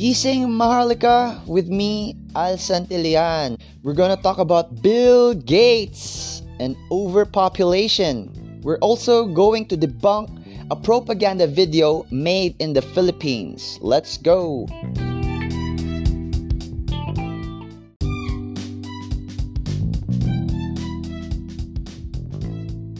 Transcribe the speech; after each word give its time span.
Gising 0.00 0.48
Maharlika 0.48 1.44
with 1.44 1.68
me, 1.68 2.16
Al 2.34 2.56
Santillan. 2.56 3.60
We're 3.84 3.92
gonna 3.92 4.16
talk 4.16 4.38
about 4.40 4.80
Bill 4.80 5.36
Gates 5.36 6.40
and 6.56 6.72
overpopulation. 6.90 8.32
We're 8.64 8.80
also 8.80 9.28
going 9.28 9.68
to 9.68 9.76
debunk 9.76 10.32
a 10.72 10.76
propaganda 10.76 11.46
video 11.46 12.08
made 12.08 12.56
in 12.64 12.72
the 12.72 12.80
Philippines. 12.80 13.76
Let's 13.84 14.16
go! 14.16 14.64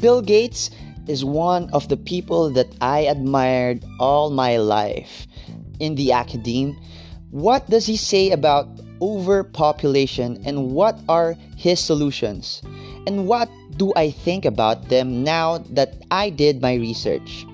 Bill 0.05 0.21
Gates 0.21 0.69
is 1.09 1.25
one 1.25 1.73
of 1.73 1.89
the 1.89 1.97
people 1.97 2.53
that 2.53 2.69
I 2.85 3.09
admired 3.09 3.89
all 3.99 4.29
my 4.29 4.59
life 4.59 5.27
in 5.81 5.95
the 5.97 6.13
academe. 6.13 6.77
What 7.31 7.71
does 7.71 7.87
he 7.87 7.95
say 7.95 8.35
about 8.35 8.67
overpopulation 8.99 10.43
and 10.43 10.75
what 10.75 10.99
are 11.09 11.39
his 11.55 11.79
solutions? 11.79 12.59
And 13.07 13.31
what 13.31 13.47
do 13.79 13.95
I 13.95 14.11
think 14.11 14.43
about 14.43 14.91
them 14.91 15.23
now 15.23 15.63
that 15.71 15.95
I 16.11 16.35
did 16.35 16.61
my 16.61 16.75
research? 16.75 17.47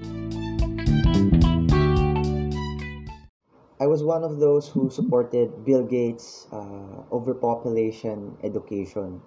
I 3.77 3.85
was 3.85 4.01
one 4.01 4.25
of 4.25 4.41
those 4.41 4.73
who 4.73 4.89
supported 4.89 5.53
Bill 5.69 5.85
Gates' 5.85 6.49
uh, 6.49 7.05
overpopulation 7.13 8.33
education. 8.41 9.21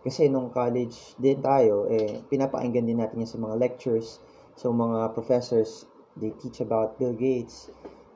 Kasi 0.00 0.32
nung 0.32 0.48
college 0.48 0.96
din 1.20 1.44
tayo, 1.44 1.84
eh, 1.92 2.24
pinapakinggan 2.32 2.88
din 2.88 2.96
natin 2.96 3.20
yan 3.20 3.28
sa 3.28 3.36
mga 3.36 3.60
lectures. 3.60 4.24
So, 4.56 4.72
mga 4.72 5.12
professors, 5.12 5.84
they 6.16 6.32
teach 6.40 6.64
about 6.64 6.96
Bill 6.96 7.12
Gates, 7.12 7.68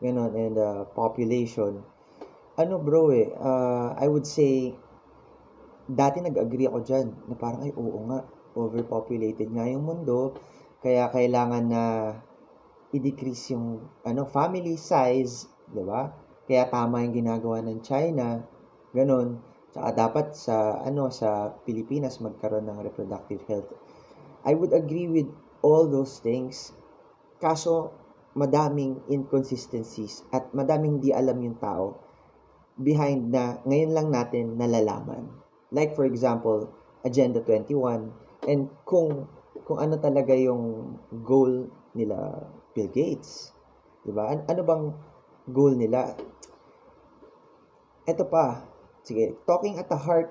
gano'n, 0.02 0.32
and 0.36 0.56
uh, 0.56 0.84
population. 0.92 1.82
Ano 2.56 2.80
bro 2.80 3.12
eh, 3.12 3.32
uh, 3.36 3.92
I 3.96 4.06
would 4.08 4.24
say, 4.24 4.72
dati 5.86 6.18
nag-agree 6.24 6.68
ako 6.68 6.80
dyan, 6.82 7.06
na 7.28 7.34
parang 7.36 7.62
ay 7.62 7.72
oo 7.76 8.00
nga, 8.08 8.24
overpopulated 8.56 9.52
nga 9.52 9.68
yung 9.68 9.84
mundo, 9.84 10.32
kaya 10.80 11.12
kailangan 11.12 11.64
na 11.68 11.82
i-decrease 12.96 13.52
yung 13.52 13.84
ano, 14.04 14.24
family 14.24 14.80
size, 14.80 15.48
di 15.68 15.84
ba? 15.84 16.08
Kaya 16.48 16.70
tama 16.70 17.04
yung 17.04 17.12
ginagawa 17.12 17.60
ng 17.60 17.84
China, 17.84 18.40
ganun 18.96 19.42
Tsaka 19.76 19.92
dapat 19.92 20.26
sa 20.32 20.80
ano 20.80 21.12
sa 21.12 21.52
Pilipinas 21.68 22.16
magkaroon 22.24 22.64
ng 22.64 22.80
reproductive 22.80 23.44
health. 23.44 23.68
I 24.40 24.56
would 24.56 24.72
agree 24.72 25.04
with 25.04 25.28
all 25.60 25.84
those 25.84 26.16
things. 26.16 26.72
Kaso 27.36 27.92
madaming 28.36 29.00
inconsistencies 29.08 30.20
at 30.28 30.52
madaming 30.52 31.00
di 31.00 31.08
alam 31.08 31.40
yung 31.40 31.56
tao 31.56 31.96
behind 32.76 33.32
na 33.32 33.56
ngayon 33.64 33.92
lang 33.96 34.08
natin 34.12 34.60
nalalaman. 34.60 35.32
Like 35.72 35.96
for 35.96 36.04
example, 36.04 36.68
Agenda 37.00 37.40
21 37.40 38.12
and 38.44 38.68
kung 38.84 39.24
kung 39.64 39.78
ano 39.80 39.96
talaga 39.96 40.36
yung 40.36 40.94
goal 41.24 41.72
nila 41.96 42.44
Bill 42.76 42.92
Gates. 42.92 43.56
'Di 44.04 44.12
ba? 44.12 44.28
An- 44.30 44.44
ano 44.46 44.60
bang 44.62 44.84
goal 45.48 45.72
nila? 45.74 46.12
Ito 48.06 48.22
pa, 48.28 48.62
sige, 49.02 49.34
talking 49.48 49.80
at 49.80 49.88
the 49.88 49.98
heart 49.98 50.30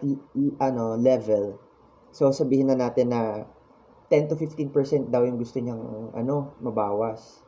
ano 0.61 0.95
level. 0.95 1.57
So 2.13 2.29
sabihin 2.31 2.71
na 2.71 2.77
natin 2.77 3.11
na 3.11 3.49
10 4.07 4.29
to 4.31 4.37
15% 4.37 5.09
daw 5.09 5.25
yung 5.25 5.41
gusto 5.41 5.57
niyang 5.57 6.13
ano 6.13 6.53
mabawas. 6.61 7.44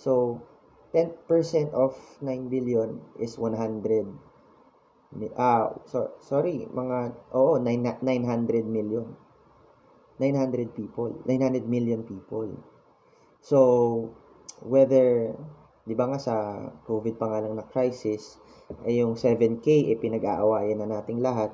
So 0.00 0.40
10% 0.96 1.76
of 1.76 1.92
9 2.24 2.48
billion 2.48 3.04
is 3.20 3.36
100 3.36 4.08
ah 5.36 5.74
so, 5.90 6.14
sorry, 6.22 6.64
mga 6.70 7.12
oo 7.34 7.60
9, 7.60 8.00
900 8.00 8.64
million. 8.64 9.06
900 10.20 10.76
people, 10.76 11.12
900 11.24 11.64
million 11.68 12.00
people. 12.04 12.48
So 13.40 13.58
whether 14.64 15.36
'di 15.84 15.94
ba 15.96 16.12
nga 16.12 16.20
sa 16.20 16.36
COVID 16.84 17.16
pa 17.16 17.26
nga 17.32 17.40
lang 17.44 17.56
na 17.56 17.66
crisis, 17.66 18.36
ay 18.86 19.02
yung 19.02 19.18
7K, 19.18 19.90
eh, 19.90 19.98
pinag-aawayan 19.98 20.78
na 20.78 20.86
nating 20.86 21.18
lahat, 21.18 21.50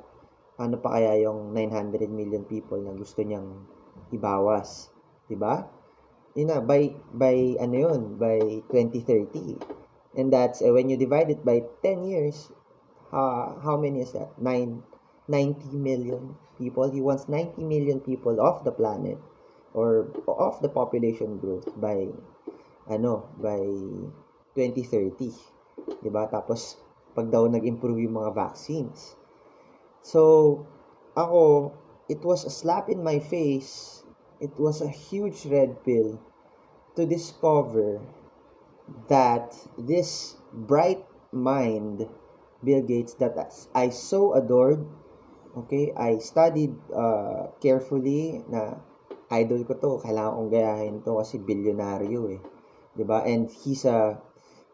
ano 0.60 0.76
pa 0.76 0.98
kaya 0.98 1.16
yung 1.24 1.54
900 1.54 2.10
million 2.10 2.44
people 2.44 2.76
na 2.82 2.92
gusto 2.92 3.24
niyang 3.24 3.64
ibawas? 4.12 4.92
ba? 5.38 5.64
Yun 6.36 6.52
na, 6.52 6.60
by, 6.60 6.92
by, 7.16 7.56
ano 7.56 7.74
yun, 7.74 8.20
by 8.20 8.60
2030. 8.68 9.56
And 10.20 10.28
that's, 10.28 10.60
uh, 10.60 10.68
when 10.68 10.92
you 10.92 11.00
divide 11.00 11.32
it 11.32 11.40
by 11.40 11.64
10 11.80 12.04
years, 12.04 12.52
uh, 13.08 13.56
how 13.64 13.80
many 13.80 14.04
is 14.04 14.12
that? 14.12 14.36
9, 14.36 14.84
90 15.28 15.72
million 15.72 16.36
people. 16.60 16.92
He 16.92 17.00
wants 17.00 17.28
90 17.28 17.64
million 17.64 18.00
people 18.00 18.36
off 18.40 18.64
the 18.64 18.72
planet 18.72 19.16
or 19.72 20.12
off 20.28 20.60
the 20.60 20.68
population 20.68 21.40
growth 21.40 21.72
by, 21.80 22.12
ano, 22.84 23.28
by 23.40 23.64
2030. 24.52 25.32
Diba? 26.04 26.28
Tapos, 26.28 26.76
pag 27.16 27.32
daw 27.32 27.48
nag-improve 27.48 28.04
yung 28.04 28.20
mga 28.20 28.36
vaccines. 28.36 29.16
So, 30.04 30.68
ako, 31.16 31.72
it 32.12 32.20
was 32.20 32.44
a 32.44 32.52
slap 32.52 32.92
in 32.92 33.00
my 33.00 33.16
face. 33.24 33.95
It 34.40 34.58
was 34.60 34.80
a 34.80 34.92
huge 34.92 35.46
red 35.46 35.82
pill 35.84 36.20
to 36.94 37.06
discover 37.06 38.00
that 39.08 39.56
this 39.78 40.36
bright 40.52 41.04
mind, 41.32 42.08
Bill 42.62 42.82
Gates, 42.82 43.14
that 43.20 43.36
I 43.74 43.88
so 43.88 44.34
adored, 44.34 44.84
okay, 45.56 45.92
I 45.96 46.18
studied 46.18 46.76
uh, 46.92 47.56
carefully 47.60 48.44
na 48.48 48.80
idol 49.32 49.64
ko 49.64 49.74
to, 49.74 49.90
kailangan 50.04 50.36
kong 50.36 50.50
gayahin 50.52 50.96
to 51.02 51.18
kasi 51.18 51.40
bilyonaryo 51.42 52.36
eh. 52.36 52.42
'Di 52.94 53.04
ba? 53.04 53.26
And 53.26 53.50
he's 53.50 53.84
a 53.84 54.20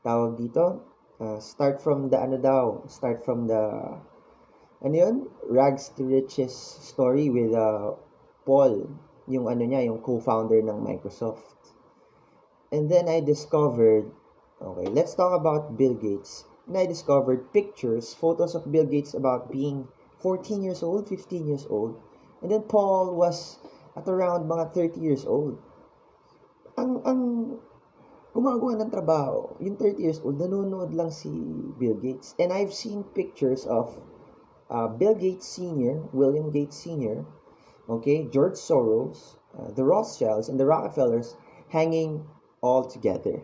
tawag 0.04 0.36
dito, 0.36 0.92
Uh, 1.22 1.38
start 1.38 1.78
from 1.78 2.10
the 2.10 2.18
ano 2.18 2.34
daw, 2.34 2.82
start 2.90 3.22
from 3.22 3.46
the 3.46 3.62
ano 4.82 4.90
yun? 4.90 5.30
Rags 5.46 5.94
to 5.94 6.02
Riches 6.02 6.50
story 6.82 7.30
with 7.30 7.54
uh, 7.54 7.94
Paul, 8.42 8.90
yung 9.26 9.46
ano 9.46 9.62
niya, 9.62 9.86
yung 9.86 10.02
co-founder 10.02 10.62
ng 10.62 10.78
Microsoft. 10.82 11.74
And 12.72 12.88
then 12.88 13.08
I 13.08 13.20
discovered, 13.20 14.10
okay, 14.60 14.88
let's 14.88 15.14
talk 15.14 15.36
about 15.36 15.76
Bill 15.76 15.94
Gates. 15.94 16.44
And 16.66 16.78
I 16.78 16.86
discovered 16.86 17.52
pictures, 17.52 18.14
photos 18.14 18.54
of 18.54 18.70
Bill 18.70 18.86
Gates 18.86 19.14
about 19.14 19.52
being 19.52 19.88
14 20.22 20.62
years 20.62 20.82
old, 20.82 21.08
15 21.08 21.46
years 21.46 21.66
old. 21.68 22.00
And 22.40 22.50
then 22.50 22.62
Paul 22.62 23.14
was 23.14 23.58
at 23.94 24.08
around 24.08 24.48
mga 24.48 24.74
30 24.74 25.00
years 25.00 25.26
old. 25.26 25.58
Ang 26.80 27.04
ang 27.04 27.20
gumagawa 28.32 28.80
ng 28.80 28.90
trabaho. 28.90 29.52
Yung 29.60 29.76
30 29.76 30.00
years 30.00 30.18
old, 30.24 30.40
nanonood 30.40 30.96
lang 30.96 31.12
si 31.12 31.28
Bill 31.76 32.00
Gates. 32.00 32.32
And 32.40 32.48
I've 32.48 32.72
seen 32.72 33.04
pictures 33.12 33.68
of 33.68 33.92
uh, 34.72 34.88
Bill 34.88 35.14
Gates 35.14 35.44
Sr., 35.44 36.08
William 36.16 36.48
Gates 36.48 36.80
Sr., 36.80 37.28
okay, 37.88 38.28
George 38.30 38.54
Soros, 38.54 39.36
uh, 39.58 39.70
the 39.72 39.84
Rothschilds, 39.84 40.48
and 40.48 40.58
the 40.58 40.66
Rockefellers 40.66 41.36
hanging 41.70 42.26
all 42.60 42.84
together. 42.84 43.42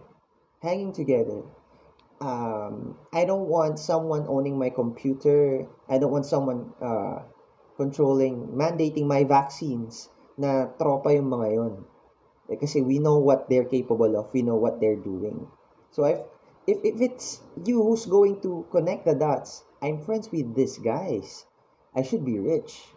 Hanging 0.63 0.93
together. 0.93 1.43
Um, 2.21 2.99
I 3.13 3.25
don't 3.25 3.47
want 3.47 3.79
someone 3.79 4.27
owning 4.29 4.59
my 4.59 4.71
computer. 4.71 5.67
I 5.89 5.99
don't 5.99 6.11
want 6.11 6.27
someone 6.27 6.75
uh, 6.83 7.23
controlling, 7.77 8.49
mandating 8.51 9.07
my 9.07 9.23
vaccines 9.23 10.11
na 10.37 10.67
tropa 10.79 11.15
yung 11.15 11.31
mga 11.31 11.49
yon 11.55 11.75
Eh, 12.49 12.57
kasi 12.57 12.81
we 12.81 12.99
know 12.99 13.21
what 13.21 13.47
they're 13.53 13.69
capable 13.69 14.17
of. 14.17 14.33
We 14.33 14.41
know 14.41 14.57
what 14.57 14.81
they're 14.81 14.99
doing. 14.99 15.47
So 15.93 16.05
if, 16.05 16.25
if, 16.67 16.79
if 16.81 16.97
it's 17.01 17.45
you 17.65 17.85
who's 17.85 18.09
going 18.09 18.41
to 18.41 18.65
connect 18.73 19.05
the 19.05 19.15
dots, 19.15 19.65
I'm 19.85 20.01
friends 20.01 20.33
with 20.33 20.57
these 20.57 20.81
guys. 20.81 21.45
I 21.95 22.03
should 22.03 22.25
be 22.25 22.41
rich. 22.41 22.89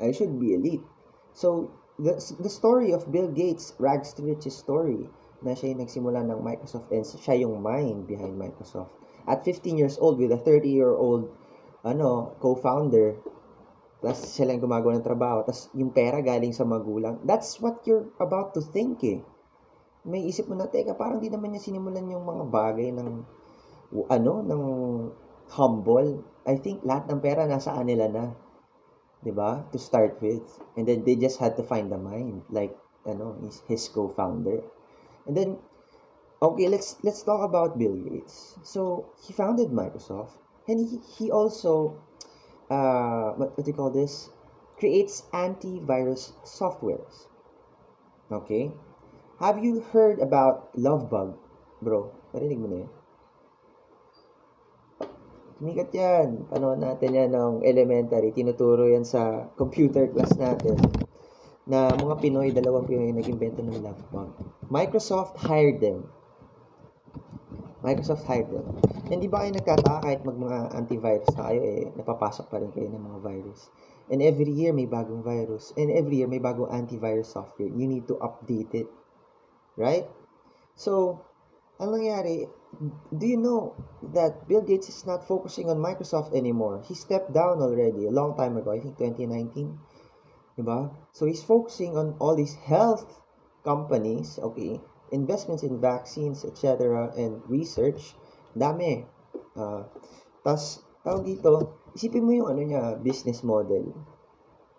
I 0.00 0.10
should 0.12 0.40
be 0.40 0.56
elite. 0.56 0.82
So, 1.32 1.70
the, 2.00 2.16
the 2.40 2.48
story 2.48 2.90
of 2.90 3.12
Bill 3.12 3.28
Gates, 3.28 3.76
rags 3.78 4.12
to 4.16 4.24
riches 4.24 4.56
story, 4.56 5.08
na 5.44 5.52
siya 5.52 5.76
yung 5.76 5.84
nagsimula 5.84 6.20
ng 6.26 6.40
Microsoft 6.40 6.88
and 6.92 7.04
siya 7.04 7.44
yung 7.44 7.60
mind 7.60 8.08
behind 8.08 8.36
Microsoft. 8.36 8.92
At 9.28 9.44
15 9.44 9.76
years 9.76 9.96
old, 10.00 10.18
with 10.18 10.32
a 10.32 10.40
30-year-old 10.40 11.28
ano, 11.84 12.36
co-founder, 12.40 13.20
Tapos 14.00 14.32
siya 14.32 14.48
lang 14.48 14.64
gumagawa 14.64 14.96
ng 14.96 15.04
trabaho. 15.04 15.44
Tapos 15.44 15.68
yung 15.76 15.92
pera 15.92 16.24
galing 16.24 16.56
sa 16.56 16.64
magulang. 16.64 17.20
That's 17.20 17.60
what 17.60 17.84
you're 17.84 18.08
about 18.16 18.56
to 18.56 18.64
think 18.64 19.04
eh. 19.04 19.20
May 20.08 20.24
isip 20.24 20.48
mo 20.48 20.56
na, 20.56 20.72
teka, 20.72 20.96
parang 20.96 21.20
di 21.20 21.28
naman 21.28 21.52
niya 21.52 21.68
sinimulan 21.68 22.08
yung 22.08 22.24
mga 22.24 22.44
bagay 22.48 22.88
ng, 22.96 23.08
ano, 24.08 24.32
ng 24.40 24.62
humble. 25.52 26.24
I 26.48 26.56
think 26.56 26.80
lahat 26.80 27.12
ng 27.12 27.20
pera 27.20 27.44
nasa 27.44 27.76
kanila 27.76 28.08
na. 28.08 28.32
'Di? 29.22 29.32
To 29.72 29.78
start 29.78 30.20
with. 30.20 30.60
And 30.76 30.88
then 30.88 31.04
they 31.04 31.16
just 31.16 31.38
had 31.38 31.56
to 31.56 31.62
find 31.62 31.92
the 31.92 31.98
mind 31.98 32.42
like 32.50 32.76
ano, 33.06 33.36
his, 33.40 33.62
his 33.68 33.88
co-founder. 33.88 34.62
And 35.26 35.36
then 35.36 35.58
okay, 36.42 36.68
let's 36.68 36.96
let's 37.02 37.22
talk 37.22 37.44
about 37.44 37.78
Bill 37.78 37.96
Gates. 37.96 38.56
So 38.62 39.12
he 39.20 39.32
founded 39.32 39.70
Microsoft, 39.70 40.40
and 40.68 40.80
he 40.80 41.00
he 41.04 41.30
also 41.30 42.00
uh, 42.70 43.36
what, 43.36 43.56
what 43.56 43.64
do 43.64 43.70
you 43.70 43.76
call 43.76 43.90
this? 43.90 44.30
Creates 44.78 45.28
antivirus 45.32 46.32
softwares. 46.44 47.28
Okay, 48.32 48.72
have 49.40 49.60
you 49.60 49.80
heard 49.92 50.20
about 50.20 50.72
Lovebug, 50.78 51.36
bro? 51.82 52.14
Narinig 52.32 52.58
mo 52.62 52.68
na 52.70 52.76
yun? 52.86 52.90
Sumikat 55.60 55.92
yan. 55.92 56.48
Panood 56.48 56.80
natin 56.80 57.12
yan 57.12 57.36
ng 57.36 57.60
elementary. 57.60 58.32
Tinuturo 58.32 58.88
yan 58.88 59.04
sa 59.04 59.52
computer 59.60 60.08
class 60.08 60.32
natin. 60.40 60.80
Na 61.68 61.92
mga 61.92 62.16
Pinoy, 62.16 62.48
dalawang 62.48 62.88
Pinoy 62.88 63.12
nag-invento 63.12 63.60
ng 63.60 63.84
Lovebug. 63.84 64.40
Microsoft 64.72 65.36
hired 65.44 65.84
them. 65.84 66.08
Microsoft 67.84 68.24
hired 68.24 68.48
them. 68.48 68.64
Hindi 69.12 69.28
ba 69.28 69.44
kayo 69.44 69.52
nagkataka 69.52 70.00
kahit 70.00 70.24
mag 70.24 70.40
mga 70.40 70.58
antivirus 70.80 71.28
na 71.36 71.52
kayo, 71.52 71.60
eh, 71.60 71.92
napapasok 71.92 72.48
pa 72.48 72.56
rin 72.56 72.72
kayo 72.72 72.88
ng 72.88 73.04
mga 73.04 73.18
virus. 73.20 73.68
And 74.08 74.24
every 74.24 74.56
year 74.56 74.72
may 74.72 74.88
bagong 74.88 75.20
virus. 75.20 75.76
And 75.76 75.92
every 75.92 76.24
year 76.24 76.30
may 76.32 76.40
bagong 76.40 76.72
antivirus 76.72 77.36
software. 77.36 77.68
You 77.68 77.84
need 77.84 78.08
to 78.08 78.16
update 78.16 78.72
it. 78.72 78.88
Right? 79.76 80.08
So, 80.72 81.20
ang 81.76 81.92
nangyari, 81.92 82.48
do 83.12 83.26
you 83.26 83.36
know 83.36 83.74
that 84.14 84.48
Bill 84.48 84.62
Gates 84.62 84.88
is 84.88 85.06
not 85.06 85.26
focusing 85.26 85.68
on 85.68 85.78
Microsoft 85.78 86.34
anymore? 86.34 86.82
He 86.86 86.94
stepped 86.94 87.32
down 87.32 87.60
already 87.60 88.06
a 88.06 88.14
long 88.14 88.36
time 88.36 88.56
ago, 88.56 88.72
I 88.72 88.80
think 88.80 88.98
2019. 88.98 89.78
Diba? 90.58 90.94
So 91.12 91.26
he's 91.26 91.42
focusing 91.42 91.96
on 91.96 92.16
all 92.18 92.36
these 92.36 92.54
health 92.54 93.20
companies, 93.64 94.38
okay, 94.38 94.80
investments 95.12 95.62
in 95.62 95.80
vaccines, 95.80 96.44
etc., 96.44 97.12
and 97.16 97.42
research. 97.48 98.14
Dami. 98.56 99.06
Uh, 99.56 99.84
Tapos, 100.40 100.80
tawag 101.04 101.28
dito, 101.28 101.76
isipin 101.92 102.24
mo 102.24 102.32
yung 102.32 102.48
ano 102.48 102.62
niya, 102.64 102.96
business 102.96 103.44
model. 103.44 103.92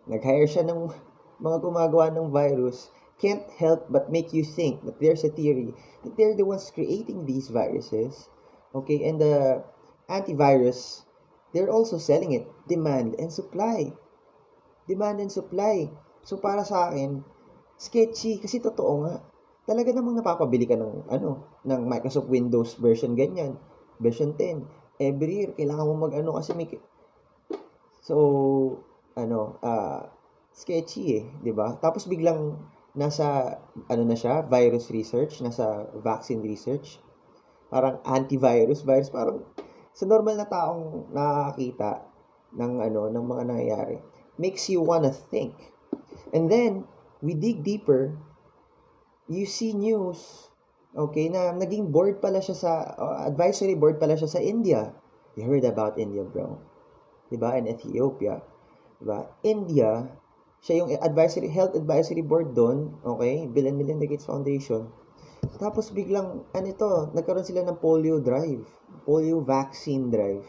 Nag-hire 0.10 0.50
siya 0.50 0.66
ng 0.66 0.90
mga 1.38 1.58
gumagawa 1.62 2.10
ng 2.10 2.34
virus 2.34 2.90
can't 3.21 3.45
help 3.62 3.85
but 3.94 4.09
make 4.09 4.33
you 4.33 4.41
think 4.41 4.81
that 4.89 4.97
there's 4.97 5.21
a 5.21 5.29
theory 5.29 5.77
that 6.01 6.18
they're 6.18 6.33
the 6.33 6.44
ones 6.44 6.73
creating 6.73 7.29
these 7.29 7.53
viruses. 7.53 8.27
Okay, 8.73 9.06
and 9.06 9.21
the 9.21 9.62
antivirus, 10.09 11.06
they're 11.53 11.69
also 11.69 12.01
selling 12.01 12.33
it. 12.33 12.50
Demand 12.65 13.13
and 13.21 13.29
supply. 13.29 13.94
Demand 14.89 15.21
and 15.21 15.29
supply. 15.29 15.94
So, 16.25 16.41
para 16.41 16.65
sa 16.65 16.89
akin, 16.89 17.21
sketchy. 17.77 18.41
Kasi 18.41 18.57
totoo 18.57 19.06
nga. 19.06 19.21
Talaga 19.68 19.94
namang 19.94 20.18
napapabili 20.18 20.65
ka 20.65 20.79
ng, 20.79 21.06
ano, 21.12 21.62
ng 21.62 21.81
Microsoft 21.85 22.31
Windows 22.31 22.79
version 22.81 23.13
ganyan. 23.13 23.59
Version 24.01 24.33
10. 24.33 24.65
Every 24.97 25.45
year, 25.45 25.51
kailangan 25.53 25.85
mo 25.85 26.09
mag-ano 26.09 26.33
kasi 26.39 26.56
may... 26.57 26.65
So, 28.01 28.18
ano, 29.13 29.59
uh, 29.62 30.09
sketchy 30.51 31.03
eh, 31.18 31.23
'di 31.41 31.51
ba? 31.56 31.79
Tapos 31.79 32.06
biglang 32.06 32.59
nasa 32.96 33.58
ano 33.88 34.04
na 34.04 34.18
siya, 34.18 34.44
virus 34.44 34.92
research, 34.92 35.40
nasa 35.40 35.88
vaccine 36.00 36.44
research. 36.44 37.00
Parang 37.72 38.04
antivirus, 38.04 38.84
virus 38.84 39.08
parang 39.08 39.48
sa 39.92 40.04
normal 40.08 40.36
na 40.40 40.48
taong 40.48 41.12
nakakita 41.12 42.04
ng 42.52 42.74
ano 42.84 43.08
ng 43.08 43.26
mga 43.28 43.44
nangyayari 43.48 43.98
makes 44.42 44.68
you 44.68 44.82
wanna 44.82 45.14
think. 45.14 45.54
And 46.34 46.50
then 46.50 46.88
we 47.22 47.38
dig 47.38 47.62
deeper, 47.62 48.18
you 49.30 49.46
see 49.46 49.78
news 49.78 50.50
okay 50.92 51.32
na 51.32 51.56
naging 51.56 51.88
board 51.88 52.20
pala 52.20 52.44
siya 52.44 52.58
sa 52.58 52.72
uh, 53.00 53.24
advisory 53.24 53.80
board 53.80 54.02
pala 54.02 54.18
siya 54.18 54.28
sa 54.28 54.42
India. 54.44 54.92
You 55.40 55.48
heard 55.48 55.64
about 55.64 55.96
India, 55.96 56.28
bro. 56.28 56.60
'Di 57.32 57.40
ba? 57.40 57.56
And 57.56 57.72
Ethiopia. 57.72 58.44
'Di 59.00 59.06
ba? 59.08 59.32
India 59.46 60.20
siya 60.62 60.86
yung 60.86 60.90
advisory, 61.02 61.50
health 61.50 61.74
advisory 61.74 62.22
board 62.22 62.54
doon, 62.54 62.94
okay? 63.02 63.50
Bill 63.50 63.66
and 63.66 63.81
Melinda 63.81 64.06
Gates 64.06 64.30
Foundation. 64.30 64.94
Tapos 65.58 65.90
biglang, 65.90 66.46
ano 66.54 66.68
ito, 66.69 67.10
nagkaroon 67.18 67.46
sila 67.46 67.66
ng 67.66 67.81
polio 67.81 68.22
drive. 68.22 68.62
Polio 69.02 69.42
vaccine 69.42 70.13
drive. 70.13 70.46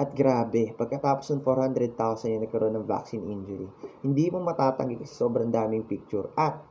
At 0.00 0.16
grabe, 0.16 0.72
pagkatapos 0.72 1.28
ng 1.36 1.44
400,000 1.44 2.32
yung 2.32 2.42
nagkaroon 2.48 2.74
ng 2.80 2.88
vaccine 2.88 3.28
injury, 3.28 3.68
hindi 4.00 4.32
mo 4.32 4.40
matatanggi 4.40 5.04
kasi 5.04 5.12
sobrang 5.12 5.52
daming 5.52 5.84
picture. 5.84 6.32
At, 6.32 6.64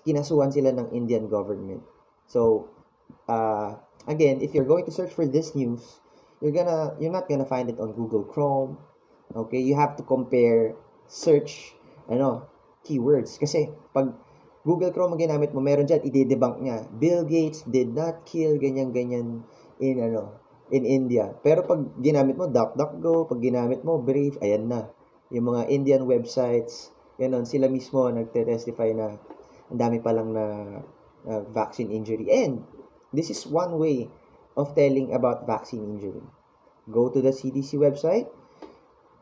kinasuhan 0.00 0.48
sila 0.48 0.72
ng 0.72 0.96
Indian 0.96 1.28
government. 1.28 1.84
So, 2.24 2.72
uh, 3.28 3.76
again, 4.08 4.40
if 4.40 4.56
you're 4.56 4.68
going 4.68 4.88
to 4.88 4.92
search 4.92 5.12
for 5.12 5.28
this 5.28 5.52
news, 5.52 6.00
you're 6.40 6.56
gonna, 6.56 6.96
you're 6.96 7.12
not 7.12 7.28
gonna 7.28 7.48
find 7.48 7.68
it 7.68 7.76
on 7.76 7.92
Google 7.92 8.24
Chrome. 8.24 8.80
Okay, 9.32 9.60
you 9.60 9.76
have 9.76 9.96
to 10.00 10.04
compare 10.04 10.72
search, 11.06 11.74
ano, 12.10 12.46
keywords. 12.86 13.38
Kasi, 13.38 13.70
pag 13.90 14.14
Google 14.66 14.90
Chrome 14.90 15.14
ang 15.14 15.22
ginamit 15.22 15.54
mo, 15.54 15.62
meron 15.62 15.86
dyan, 15.86 16.02
i-debunk 16.02 16.58
niya. 16.62 16.86
Bill 16.90 17.22
Gates 17.26 17.62
did 17.66 17.94
not 17.94 18.26
kill 18.26 18.58
ganyan-ganyan 18.58 19.46
in, 19.78 19.96
ano, 20.02 20.34
in 20.74 20.82
India. 20.82 21.30
Pero 21.42 21.62
pag 21.62 21.86
ginamit 22.02 22.34
mo 22.34 22.50
DuckDuckGo, 22.50 23.30
pag 23.30 23.38
ginamit 23.38 23.86
mo 23.86 24.02
Brave, 24.02 24.38
ayan 24.42 24.66
na. 24.66 24.90
Yung 25.30 25.54
mga 25.54 25.70
Indian 25.70 26.02
websites, 26.06 26.90
ganon, 27.18 27.46
sila 27.46 27.70
mismo 27.70 28.10
nagte-testify 28.10 28.90
na 28.94 29.18
ang 29.70 29.78
dami 29.78 29.98
pa 29.98 30.14
lang 30.14 30.34
na 30.34 30.44
uh, 31.26 31.42
vaccine 31.50 31.90
injury. 31.90 32.30
And, 32.30 32.62
this 33.14 33.30
is 33.30 33.46
one 33.46 33.78
way 33.78 34.10
of 34.58 34.74
telling 34.74 35.14
about 35.14 35.46
vaccine 35.46 35.82
injury. 35.82 36.22
Go 36.90 37.10
to 37.10 37.18
the 37.18 37.34
CDC 37.34 37.78
website, 37.78 38.30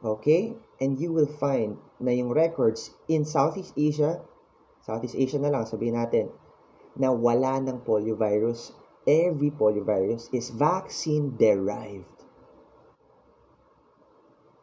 okay, 0.04 0.52
and 0.80 0.98
you 0.98 1.14
will 1.14 1.28
find 1.28 1.78
na 2.02 2.10
yung 2.10 2.34
records 2.34 2.94
in 3.06 3.22
Southeast 3.22 3.74
Asia, 3.78 4.22
Southeast 4.82 5.14
Asia 5.14 5.38
na 5.38 5.50
lang, 5.50 5.64
sabihin 5.66 5.96
natin, 5.96 6.30
na 6.98 7.10
wala 7.10 7.58
ng 7.62 7.82
poliovirus. 7.82 8.74
Every 9.04 9.52
poliovirus 9.52 10.32
is 10.32 10.48
vaccine-derived. 10.48 12.24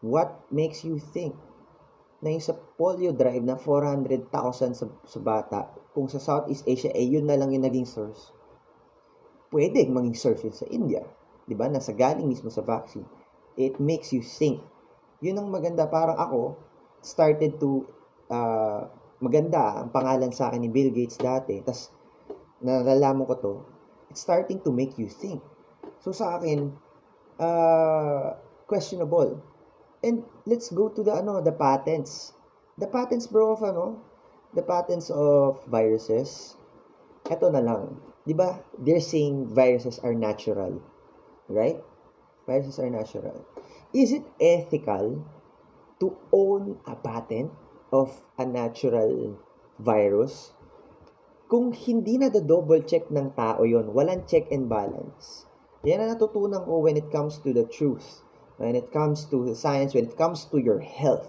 What 0.01 0.49
makes 0.49 0.81
you 0.81 0.97
think 0.97 1.37
na 2.21 2.33
yung 2.33 2.41
sa 2.41 2.57
polio 2.57 3.13
drive 3.13 3.45
na 3.45 3.57
400,000 3.57 4.73
sa, 4.73 4.85
sa 5.05 5.19
bata, 5.21 5.69
kung 5.93 6.09
sa 6.09 6.17
Southeast 6.17 6.65
Asia, 6.65 6.89
eh 6.93 7.05
yun 7.05 7.29
na 7.29 7.37
lang 7.37 7.53
yung 7.53 7.65
naging 7.65 7.85
source? 7.85 8.33
Pwede 9.53 9.85
maging 9.85 10.17
source 10.17 10.41
yun 10.41 10.55
sa 10.55 10.65
India. 10.69 11.05
Di 11.45 11.53
ba? 11.53 11.69
Nasa 11.69 11.93
galing 11.93 12.25
mismo 12.25 12.49
sa 12.49 12.65
vaccine. 12.65 13.05
It 13.59 13.77
makes 13.77 14.15
you 14.15 14.23
think 14.23 14.63
yun 15.21 15.37
ang 15.37 15.47
maganda. 15.53 15.85
Parang 15.85 16.17
ako, 16.17 16.57
started 16.99 17.61
to, 17.61 17.85
uh, 18.27 18.89
maganda 19.21 19.85
ang 19.85 19.93
pangalan 19.93 20.33
sa 20.33 20.49
akin 20.49 20.65
ni 20.65 20.69
Bill 20.73 20.89
Gates 20.89 21.21
dati. 21.21 21.61
Tapos, 21.61 21.93
nalalaman 22.61 23.29
ko 23.29 23.35
to, 23.37 23.53
it's 24.09 24.25
starting 24.25 24.59
to 24.65 24.73
make 24.73 24.97
you 24.97 25.07
think. 25.07 25.39
So, 26.01 26.09
sa 26.09 26.41
akin, 26.41 26.73
uh, 27.37 28.33
questionable. 28.65 29.37
And 30.01 30.25
let's 30.49 30.73
go 30.73 30.89
to 30.89 31.05
the, 31.05 31.13
ano, 31.21 31.45
the 31.45 31.53
patents. 31.53 32.33
The 32.81 32.89
patents, 32.89 33.29
bro, 33.29 33.53
of, 33.53 33.61
ano, 33.61 34.01
the 34.57 34.65
patents 34.65 35.13
of 35.13 35.61
viruses. 35.69 36.57
Ito 37.29 37.53
na 37.53 37.61
lang. 37.61 38.01
Di 38.25 38.33
ba? 38.33 38.57
They're 38.81 39.01
saying 39.01 39.53
viruses 39.53 40.01
are 40.01 40.17
natural. 40.17 40.81
Right? 41.45 41.77
Viruses 42.49 42.81
are 42.81 42.89
natural. 42.89 43.45
Is 43.91 44.15
it 44.15 44.23
ethical 44.39 45.19
to 45.99 46.15
own 46.31 46.79
a 46.87 46.95
patent 46.95 47.51
of 47.91 48.23
a 48.39 48.47
natural 48.47 49.35
virus? 49.75 50.55
Kung 51.51 51.75
hindi 51.75 52.15
na 52.15 52.31
double 52.31 52.87
check 52.87 53.11
ng 53.11 53.35
tao 53.35 53.67
yon, 53.67 53.91
walang 53.91 54.23
check 54.23 54.47
and 54.47 54.71
balance. 54.71 55.43
Yan 55.83 55.99
ang 55.99 56.15
natutunan 56.15 56.63
ko 56.63 56.87
when 56.87 56.95
it 56.95 57.11
comes 57.11 57.43
to 57.43 57.51
the 57.51 57.67
truth. 57.67 58.23
When 58.55 58.79
it 58.79 58.95
comes 58.95 59.27
to 59.27 59.51
science, 59.59 59.91
when 59.91 60.07
it 60.07 60.15
comes 60.15 60.47
to 60.47 60.55
your 60.55 60.79
health. 60.79 61.27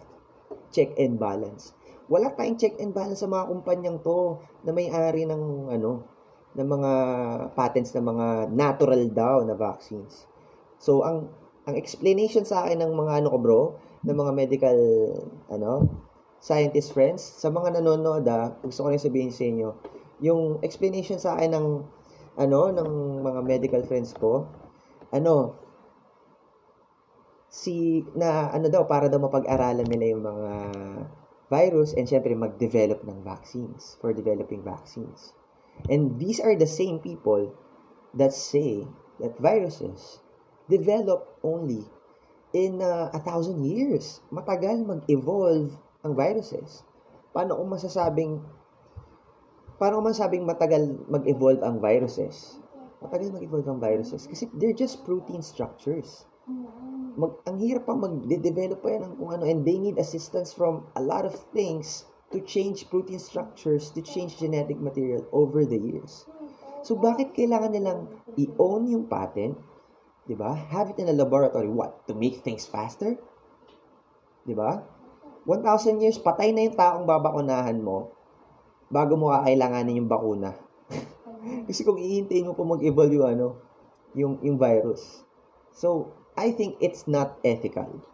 Check 0.71 0.95
and 0.95 1.19
balance. 1.19 1.75
Wala 2.07 2.31
tayong 2.31 2.63
check 2.63 2.79
and 2.79 2.95
balance 2.95 3.27
sa 3.27 3.31
mga 3.33 3.51
kumpanyang 3.51 3.99
to 4.07 4.39
na 4.63 4.71
may-ari 4.71 5.27
ng 5.27 5.67
ano, 5.67 6.07
ng 6.55 6.69
mga 6.79 6.93
patents 7.59 7.91
ng 7.91 8.07
mga 8.07 8.55
natural 8.55 9.03
daw 9.11 9.43
na 9.43 9.59
vaccines. 9.59 10.31
So, 10.79 11.03
ang 11.03 11.42
ang 11.67 11.75
explanation 11.79 12.43
sa 12.43 12.67
akin 12.67 12.83
ng 12.83 12.93
mga 12.93 13.23
ano 13.23 13.29
ko 13.31 13.39
bro, 13.39 13.63
ng 14.03 14.17
mga 14.19 14.33
medical 14.35 14.79
ano, 15.47 15.87
scientist 16.43 16.91
friends, 16.91 17.23
sa 17.23 17.55
mga 17.55 17.79
nanonood 17.79 18.27
ah, 18.27 18.51
gusto 18.59 18.83
ko 18.83 18.89
rin 18.91 18.99
sabihin 18.99 19.31
sa 19.31 19.47
inyo, 19.47 19.69
yung 20.19 20.59
explanation 20.67 21.23
sa 21.23 21.39
akin 21.39 21.55
ng 21.55 21.67
ano, 22.43 22.61
ng 22.73 22.91
mga 23.23 23.41
medical 23.45 23.83
friends 23.87 24.11
ko, 24.17 24.49
ano, 25.13 25.55
si, 27.53 28.01
na 28.17 28.49
ano 28.49 28.73
daw, 28.73 28.89
para 28.89 29.13
daw 29.13 29.21
mapag-aralan 29.21 29.85
nila 29.85 30.17
yung 30.17 30.25
mga 30.25 30.51
virus 31.53 31.93
and 31.93 32.09
syempre 32.09 32.33
mag-develop 32.33 33.05
ng 33.05 33.21
vaccines, 33.21 34.01
for 34.01 34.17
developing 34.17 34.65
vaccines. 34.65 35.37
And 35.93 36.17
these 36.17 36.41
are 36.41 36.57
the 36.57 36.69
same 36.69 36.99
people 37.05 37.53
that 38.17 38.33
say 38.33 38.89
that 39.21 39.37
viruses 39.37 40.22
develop 40.73 41.37
only 41.45 41.85
in 42.57 42.81
uh, 42.81 43.13
a 43.13 43.21
thousand 43.21 43.61
years. 43.69 44.25
Matagal 44.33 44.89
mag-evolve 44.89 45.77
ang 46.01 46.13
viruses. 46.17 46.81
Paano 47.37 47.61
kung 47.61 47.69
masasabing 47.69 48.41
paano 49.77 50.01
kung 50.01 50.09
masasabing 50.09 50.45
matagal 50.49 50.83
mag-evolve 51.13 51.61
ang 51.61 51.77
viruses? 51.85 52.57
Matagal 53.05 53.37
mag-evolve 53.37 53.69
ang 53.69 53.81
viruses 53.81 54.25
kasi 54.25 54.49
they're 54.57 54.77
just 54.77 55.05
protein 55.05 55.45
structures. 55.45 56.25
Mag, 57.13 57.37
ang 57.45 57.61
hirap 57.61 57.85
pa 57.85 57.93
mag-develop 57.93 58.81
pa 58.81 58.89
yan 58.97 59.13
ng 59.13 59.15
kung 59.21 59.31
ano 59.37 59.45
and 59.45 59.69
they 59.69 59.77
need 59.77 60.01
assistance 60.01 60.57
from 60.57 60.89
a 60.97 61.03
lot 61.03 61.29
of 61.29 61.37
things 61.53 62.09
to 62.33 62.41
change 62.41 62.89
protein 62.89 63.21
structures, 63.21 63.93
to 63.93 64.01
change 64.01 64.41
genetic 64.41 64.81
material 64.81 65.29
over 65.37 65.69
the 65.69 65.77
years. 65.77 66.25
So, 66.83 66.99
bakit 66.99 67.37
kailangan 67.37 67.77
nilang 67.77 68.11
i-own 68.35 68.91
yung 68.91 69.07
patent? 69.07 69.55
Di 70.23 70.39
ba? 70.39 70.55
Have 70.55 70.95
it 70.95 71.03
in 71.03 71.11
a 71.11 71.17
laboratory. 71.17 71.67
What? 71.67 72.07
To 72.07 72.15
make 72.15 72.47
things 72.47 72.67
faster? 72.67 73.19
Di 74.47 74.55
ba? 74.55 74.83
1,000 75.47 75.99
years, 75.99 76.23
patay 76.23 76.55
na 76.55 76.63
yung 76.63 76.79
taong 76.79 77.05
babakunahan 77.07 77.83
mo 77.83 78.15
bago 78.87 79.19
mo 79.19 79.35
kakailanganin 79.35 79.99
yung 79.99 80.11
bakuna. 80.11 80.55
Kasi 81.67 81.83
kung 81.83 81.99
iintayin 81.99 82.47
mo 82.47 82.55
pa 82.55 82.63
mag-evolve 82.63 83.19
yung, 83.19 83.27
ano, 83.27 83.49
yung, 84.15 84.39
yung 84.47 84.59
virus. 84.61 85.27
So, 85.75 86.15
I 86.39 86.55
think 86.55 86.79
it's 86.79 87.11
not 87.11 87.43
ethical 87.43 88.07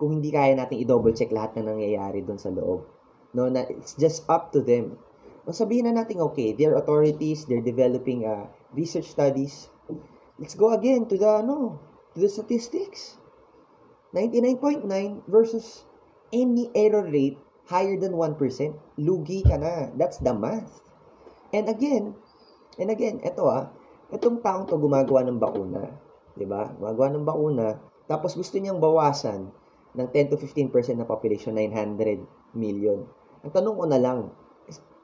kung 0.00 0.16
hindi 0.16 0.32
kaya 0.32 0.56
natin 0.56 0.80
i-double 0.80 1.12
check 1.12 1.28
lahat 1.28 1.60
na 1.60 1.76
nangyayari 1.76 2.24
doon 2.24 2.40
sa 2.40 2.48
loob. 2.48 2.88
No, 3.36 3.52
na 3.52 3.68
it's 3.68 3.94
just 4.00 4.24
up 4.32 4.48
to 4.56 4.64
them. 4.64 4.96
O 5.44 5.52
na 5.52 5.92
natin, 5.92 6.24
okay, 6.32 6.56
they're 6.56 6.74
authorities, 6.74 7.44
they're 7.44 7.64
developing 7.64 8.24
uh, 8.24 8.48
research 8.72 9.12
studies. 9.12 9.68
Let's 10.40 10.56
go 10.56 10.72
again 10.72 11.04
to 11.12 11.20
the, 11.20 11.44
ano, 11.44 11.78
to 12.16 12.24
the 12.24 12.32
statistics. 12.32 13.20
99.9 14.16 14.88
versus 15.28 15.84
any 16.32 16.72
error 16.74 17.04
rate 17.04 17.36
higher 17.68 17.94
than 18.00 18.16
1%. 18.16 18.40
Lugi 18.98 19.44
ka 19.44 19.60
na. 19.60 19.92
That's 19.94 20.18
the 20.18 20.32
math. 20.32 20.80
And 21.52 21.68
again, 21.68 22.16
and 22.80 22.88
again, 22.88 23.20
eto 23.20 23.46
ah, 23.50 23.68
itong 24.10 24.40
taong 24.42 24.64
to 24.70 24.78
gumagawa 24.78 25.26
ng 25.26 25.38
bakuna. 25.38 25.92
ba? 26.46 26.62
Gumagawa 26.72 27.06
ng 27.12 27.26
bakuna, 27.26 27.66
tapos 28.06 28.34
gusto 28.38 28.58
niyang 28.58 28.78
bawasan 28.78 29.50
ng 29.94 30.08
10 30.08 30.30
to 30.32 30.36
15% 30.38 30.98
na 30.98 31.06
population, 31.06 31.54
900 31.54 32.22
million. 32.54 33.02
Ang 33.42 33.52
tanong 33.52 33.76
ko 33.76 33.84
na 33.86 33.98
lang, 33.98 34.30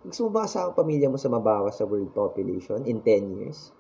gusto 0.06 0.26
mo 0.26 0.30
ba 0.30 0.46
kasama 0.46 0.74
pamilya 0.74 1.10
mo 1.10 1.18
sa 1.18 1.30
mabawas 1.30 1.78
sa 1.78 1.86
world 1.86 2.14
population 2.14 2.86
in 2.86 3.02
10 3.02 3.42
years? 3.42 3.74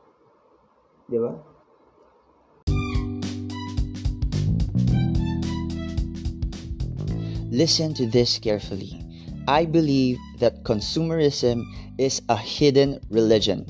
Listen 7.50 7.94
to 7.94 8.06
this 8.06 8.38
carefully. 8.38 9.02
I 9.46 9.64
believe 9.64 10.18
that 10.40 10.64
consumerism 10.64 11.64
is 11.96 12.20
a 12.28 12.36
hidden 12.36 13.00
religion. 13.08 13.64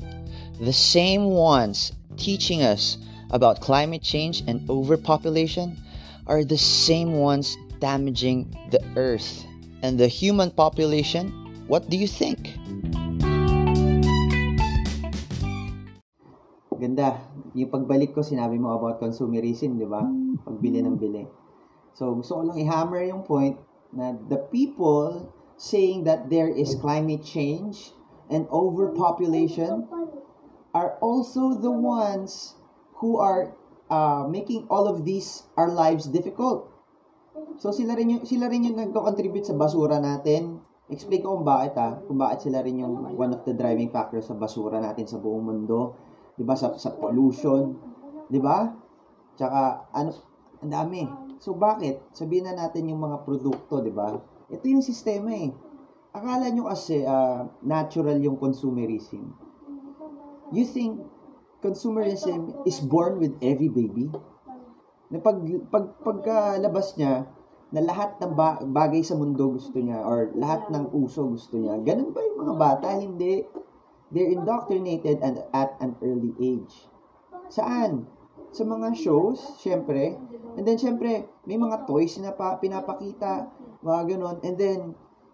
The 0.59 0.73
same 0.73 1.25
ones 1.25 1.91
teaching 2.17 2.63
us 2.63 2.97
about 3.29 3.61
climate 3.61 4.01
change 4.01 4.41
and 4.47 4.67
overpopulation 4.69 5.77
are 6.25 6.43
the 6.43 6.57
same 6.57 7.13
ones 7.13 7.55
damaging 7.79 8.57
the 8.71 8.83
earth 8.95 9.45
and 9.83 9.99
the 9.99 10.07
human 10.07 10.49
population, 10.49 11.29
what 11.67 11.89
do 11.89 11.97
you 11.97 12.07
think? 12.07 12.57
Ganda. 16.77 17.17
Yung 17.57 17.73
pagbalik 17.73 18.13
ko, 18.13 18.21
sinabi 18.21 18.61
mo 18.61 18.71
about 18.73 19.01
consumerism, 19.01 19.75
di 19.75 19.85
ba? 19.89 20.05
Pagbili 20.45 20.79
ng 20.85 20.97
bili. 20.97 21.25
So, 21.97 22.13
gusto 22.13 22.37
ko 22.37 22.41
lang 22.53 22.57
i-hammer 22.61 23.03
yung 23.09 23.25
point 23.25 23.57
na 23.89 24.13
the 24.29 24.37
people 24.53 25.33
saying 25.57 26.05
that 26.05 26.29
there 26.29 26.47
is 26.47 26.77
climate 26.77 27.25
change 27.25 27.97
and 28.29 28.45
overpopulation 28.53 29.89
are 30.77 30.99
also 31.01 31.57
the 31.57 31.71
ones 31.73 32.53
who 33.01 33.17
are 33.17 33.57
uh, 33.89 34.27
making 34.29 34.67
all 34.69 34.85
of 34.85 35.05
these 35.05 35.49
our 35.57 35.71
lives 35.71 36.05
difficult. 36.05 36.69
So 37.57 37.73
sila 37.73 37.97
rin 37.97 38.13
yung 38.13 38.23
sila 38.25 38.49
rin 38.49 38.69
yung 38.69 38.77
nagko-contribute 38.77 39.45
sa 39.45 39.57
basura 39.57 39.97
natin. 39.97 40.61
Explain 40.87 41.19
ko 41.25 41.35
kung 41.37 41.45
bakit 41.47 41.73
ah, 41.81 41.99
kung 42.05 42.21
bakit 42.21 42.47
sila 42.47 42.61
rin 42.61 42.79
yung 42.85 43.17
one 43.17 43.33
of 43.33 43.41
the 43.43 43.53
driving 43.57 43.89
factors 43.89 44.29
sa 44.29 44.37
basura 44.37 44.77
natin 44.77 45.09
sa 45.09 45.17
buong 45.17 45.43
mundo. 45.43 45.97
'Di 46.37 46.45
ba 46.45 46.53
sa 46.53 46.77
sa 46.77 46.93
pollution, 46.93 47.73
'di 48.29 48.37
ba? 48.37 48.69
Tsaka 49.33 49.89
ano 49.89 50.13
ang 50.61 50.71
dami. 50.71 51.03
So 51.41 51.57
bakit? 51.57 52.05
Sabihin 52.13 52.45
na 52.45 52.53
natin 52.53 52.89
yung 52.89 53.01
mga 53.01 53.25
produkto, 53.25 53.81
'di 53.81 53.93
ba? 53.93 54.13
Ito 54.47 54.65
yung 54.69 54.85
sistema 54.85 55.33
eh. 55.33 55.49
Akala 56.13 56.49
nyo 56.49 56.69
kasi 56.69 57.03
uh, 57.03 57.45
natural 57.65 58.17
yung 58.21 58.37
consumerism. 58.37 59.33
You 60.53 60.63
think 60.63 61.03
consumerism 61.59 62.63
is 62.63 62.79
born 62.79 63.19
with 63.19 63.35
every 63.43 63.67
baby? 63.67 64.07
Na 65.11 65.19
pag, 65.19 65.43
pag 65.67 65.99
pagkalabas 66.01 66.95
niya, 66.95 67.27
na 67.67 67.83
lahat 67.83 68.15
ng 68.23 68.31
ba- 68.31 68.63
bagay 68.63 69.03
sa 69.03 69.19
mundo 69.19 69.51
gusto 69.51 69.75
niya 69.75 69.99
or 70.07 70.31
lahat 70.39 70.71
ng 70.71 70.87
uso 70.95 71.27
gusto 71.27 71.59
niya. 71.59 71.75
Ganun 71.83 72.15
ba 72.15 72.23
yung 72.23 72.39
mga 72.47 72.55
bata? 72.55 72.87
Hindi. 72.95 73.43
They're 74.11 74.31
indoctrinated 74.31 75.19
and 75.19 75.43
at 75.51 75.75
an 75.83 75.99
early 75.99 76.33
age. 76.39 76.87
Saan? 77.51 78.07
Sa 78.55 78.63
mga 78.63 78.95
shows, 78.95 79.59
syempre. 79.59 80.15
And 80.55 80.63
then, 80.63 80.79
syempre, 80.79 81.27
may 81.43 81.59
mga 81.59 81.85
toys 81.85 82.15
na 82.17 82.31
pa, 82.31 82.57
pinapakita, 82.57 83.51
mga 83.83 84.01
ganun. 84.15 84.37
And 84.41 84.55
then, 84.55 84.79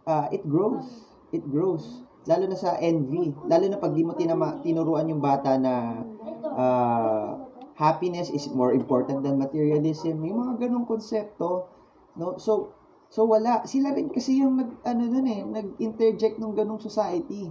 uh, 0.10 0.28
it 0.34 0.44
grows. 0.50 1.06
It 1.30 1.46
grows. 1.48 2.04
Lalo 2.26 2.50
na 2.50 2.58
sa 2.58 2.76
envy. 2.82 3.32
Lalo 3.46 3.66
na 3.70 3.78
pag 3.78 3.94
di 3.94 4.02
mo 4.02 4.18
tinama, 4.18 4.60
tinuruan 4.66 5.08
yung 5.08 5.22
bata 5.22 5.56
na 5.62 6.02
uh, 6.50 7.38
happiness 7.78 8.34
is 8.34 8.50
more 8.52 8.74
important 8.74 9.22
than 9.22 9.38
materialism. 9.38 10.20
May 10.20 10.34
mga 10.34 10.68
ganung 10.68 10.90
konsepto 10.90 11.74
No? 12.16 12.38
So, 12.38 12.74
so 13.10 13.26
wala. 13.26 13.66
Sila 13.66 13.94
rin 13.94 14.10
kasi 14.14 14.42
yung 14.42 14.58
nag, 14.62 14.72
ano 14.86 15.04
nun 15.10 15.28
eh, 15.28 15.42
nag-interject 15.42 16.38
ng 16.38 16.54
ganong 16.54 16.82
society. 16.82 17.50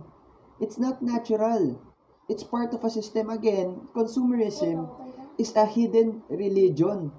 It's 0.62 0.78
not 0.78 1.02
natural. 1.02 1.82
It's 2.30 2.46
part 2.46 2.70
of 2.70 2.86
a 2.86 2.90
system. 2.90 3.34
Again, 3.34 3.90
consumerism 3.90 4.86
is 5.34 5.50
a 5.58 5.66
hidden 5.66 6.22
religion. 6.30 7.10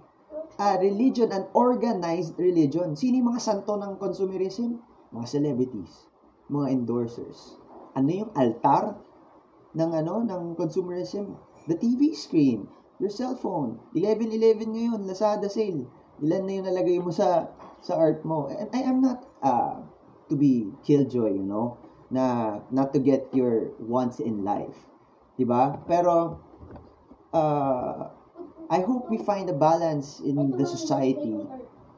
A 0.55 0.79
religion, 0.79 1.35
an 1.35 1.51
organized 1.51 2.39
religion. 2.39 2.95
Sino 2.95 3.19
yung 3.19 3.35
mga 3.35 3.43
santo 3.43 3.75
ng 3.75 3.99
consumerism? 3.99 4.79
Mga 5.11 5.27
celebrities, 5.27 6.07
mga 6.47 6.71
endorsers. 6.71 7.59
Ano 7.99 8.09
yung 8.09 8.31
altar 8.31 8.95
ng 9.75 9.91
ano 9.91 10.23
ng 10.23 10.55
consumerism? 10.55 11.35
The 11.67 11.75
TV 11.75 12.15
screen, 12.15 12.71
your 12.95 13.11
cell 13.11 13.35
phone. 13.35 13.83
11-11 13.91 14.71
ngayon, 14.71 15.03
Lazada 15.03 15.51
sale 15.51 15.83
Ilan 16.23 16.47
na 16.47 16.53
yung 16.55 16.67
nalagay 16.71 16.97
mo 17.03 17.11
sa 17.11 17.51
sa 17.83 17.99
art 17.99 18.23
mo. 18.23 18.47
And 18.47 18.71
I 18.71 18.87
am 18.87 19.03
not 19.03 19.27
uh, 19.43 19.83
to 20.31 20.39
be 20.39 20.71
killjoy, 20.87 21.35
you 21.35 21.43
know, 21.43 21.82
na 22.13 22.59
not 22.69 22.93
to 22.93 23.01
get 23.01 23.25
your 23.33 23.73
wants 23.81 24.21
in 24.21 24.45
life. 24.45 24.77
'Di 25.33 25.49
ba? 25.49 25.81
Pero 25.89 26.37
uh, 27.33 28.13
I 28.69 28.79
hope 28.85 29.09
we 29.09 29.17
find 29.17 29.49
a 29.49 29.57
balance 29.57 30.21
in 30.21 30.37
the 30.53 30.67
society, 30.69 31.41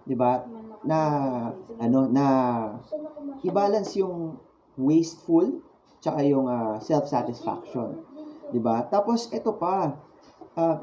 'di 0.07 0.15
ba? 0.15 0.47
Na 0.87 0.99
ano 1.75 2.07
na 2.07 2.25
i-balance 3.43 3.99
yung 3.99 4.39
wasteful 4.79 5.59
tsaka 5.99 6.23
yung 6.23 6.47
uh, 6.47 6.79
self-satisfaction. 6.79 7.99
'Di 8.55 8.59
ba? 8.63 8.87
Tapos 8.87 9.27
ito 9.35 9.51
pa, 9.59 9.99
uh, 10.55 10.75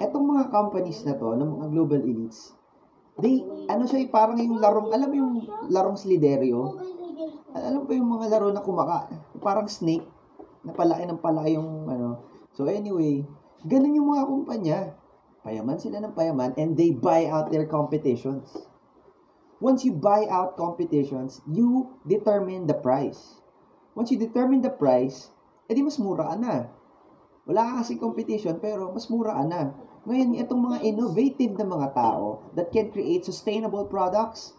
etong 0.00 0.24
mga 0.24 0.48
companies 0.48 1.04
na 1.04 1.14
to, 1.14 1.36
ng 1.36 1.50
mga 1.60 1.66
global 1.76 2.00
elites, 2.00 2.56
they, 3.20 3.44
ano 3.68 3.84
siya, 3.88 4.08
parang 4.08 4.36
yung 4.40 4.60
larong, 4.60 4.92
alam 4.92 5.08
mo 5.08 5.16
yung 5.16 5.34
larong 5.72 5.96
sliderio? 5.96 6.76
Alam 7.54 7.86
mo 7.86 7.92
yung 7.94 8.10
mga 8.10 8.26
laro 8.32 8.50
na 8.50 8.64
kumaka, 8.64 9.06
parang 9.38 9.70
snake, 9.70 10.06
na 10.66 10.74
palaki 10.74 11.06
ng 11.06 11.22
palaki 11.22 11.54
yung, 11.54 11.86
ano. 11.86 12.26
So 12.58 12.66
anyway, 12.66 13.22
ganun 13.62 13.94
yung 13.94 14.10
mga 14.10 14.24
kumpanya. 14.26 14.78
Payaman 15.46 15.78
sila 15.78 16.02
ng 16.02 16.16
payaman 16.16 16.58
and 16.58 16.74
they 16.74 16.90
buy 16.90 17.30
out 17.30 17.54
their 17.54 17.70
competitions. 17.70 18.66
Once 19.62 19.86
you 19.86 19.94
buy 19.94 20.26
out 20.26 20.58
competitions, 20.58 21.40
you 21.46 21.94
determine 22.02 22.66
the 22.66 22.74
price. 22.74 23.40
Once 23.94 24.10
you 24.10 24.18
determine 24.18 24.60
the 24.60 24.74
price, 24.74 25.30
edi 25.70 25.80
mas 25.80 25.96
mura 25.96 26.34
na. 26.36 26.68
Wala 27.46 27.62
ka 27.62 27.72
kasi 27.80 27.94
competition, 27.96 28.58
pero 28.58 28.90
mas 28.90 29.06
mura 29.06 29.38
na. 29.46 29.70
Ngayon, 30.04 30.34
itong 30.42 30.62
mga 30.66 30.78
innovative 30.82 31.54
na 31.56 31.66
mga 31.66 31.88
tao 31.94 32.42
that 32.58 32.74
can 32.74 32.90
create 32.90 33.22
sustainable 33.22 33.86
products, 33.86 34.52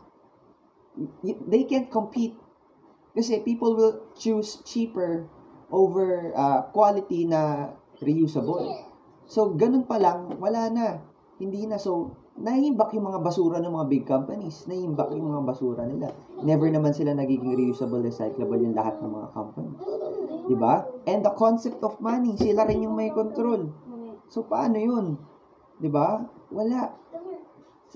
they 1.24 1.68
can't 1.68 1.92
compete. 1.92 2.36
Kasi 3.18 3.42
people 3.42 3.74
will 3.74 4.14
choose 4.14 4.62
cheaper 4.62 5.26
over 5.74 6.30
uh, 6.38 6.70
quality 6.70 7.26
na 7.26 7.74
reusable. 7.98 8.70
So, 9.26 9.58
ganun 9.58 9.90
pa 9.90 9.98
lang, 9.98 10.38
wala 10.38 10.70
na. 10.70 11.02
Hindi 11.42 11.66
na. 11.66 11.82
So, 11.82 12.14
naiimbak 12.38 12.94
yung 12.94 13.10
mga 13.10 13.26
basura 13.26 13.58
ng 13.58 13.74
mga 13.74 13.88
big 13.90 14.06
companies. 14.06 14.70
Naiimbak 14.70 15.10
yung 15.18 15.34
mga 15.34 15.44
basura 15.50 15.84
nila. 15.90 16.14
Never 16.46 16.70
naman 16.70 16.94
sila 16.94 17.18
nagiging 17.18 17.58
reusable, 17.58 18.06
recyclable 18.06 18.62
yung 18.62 18.78
lahat 18.78 19.02
ng 19.02 19.10
mga 19.10 19.28
companies. 19.34 19.82
Diba? 20.48 20.86
And 21.10 21.26
the 21.26 21.34
concept 21.34 21.82
of 21.82 21.98
money, 22.00 22.38
sila 22.38 22.70
rin 22.70 22.86
yung 22.86 22.96
may 22.96 23.10
control. 23.10 23.74
So, 24.30 24.46
paano 24.46 24.78
yun? 24.78 25.18
Diba? 25.82 26.22
Wala. 26.54 26.94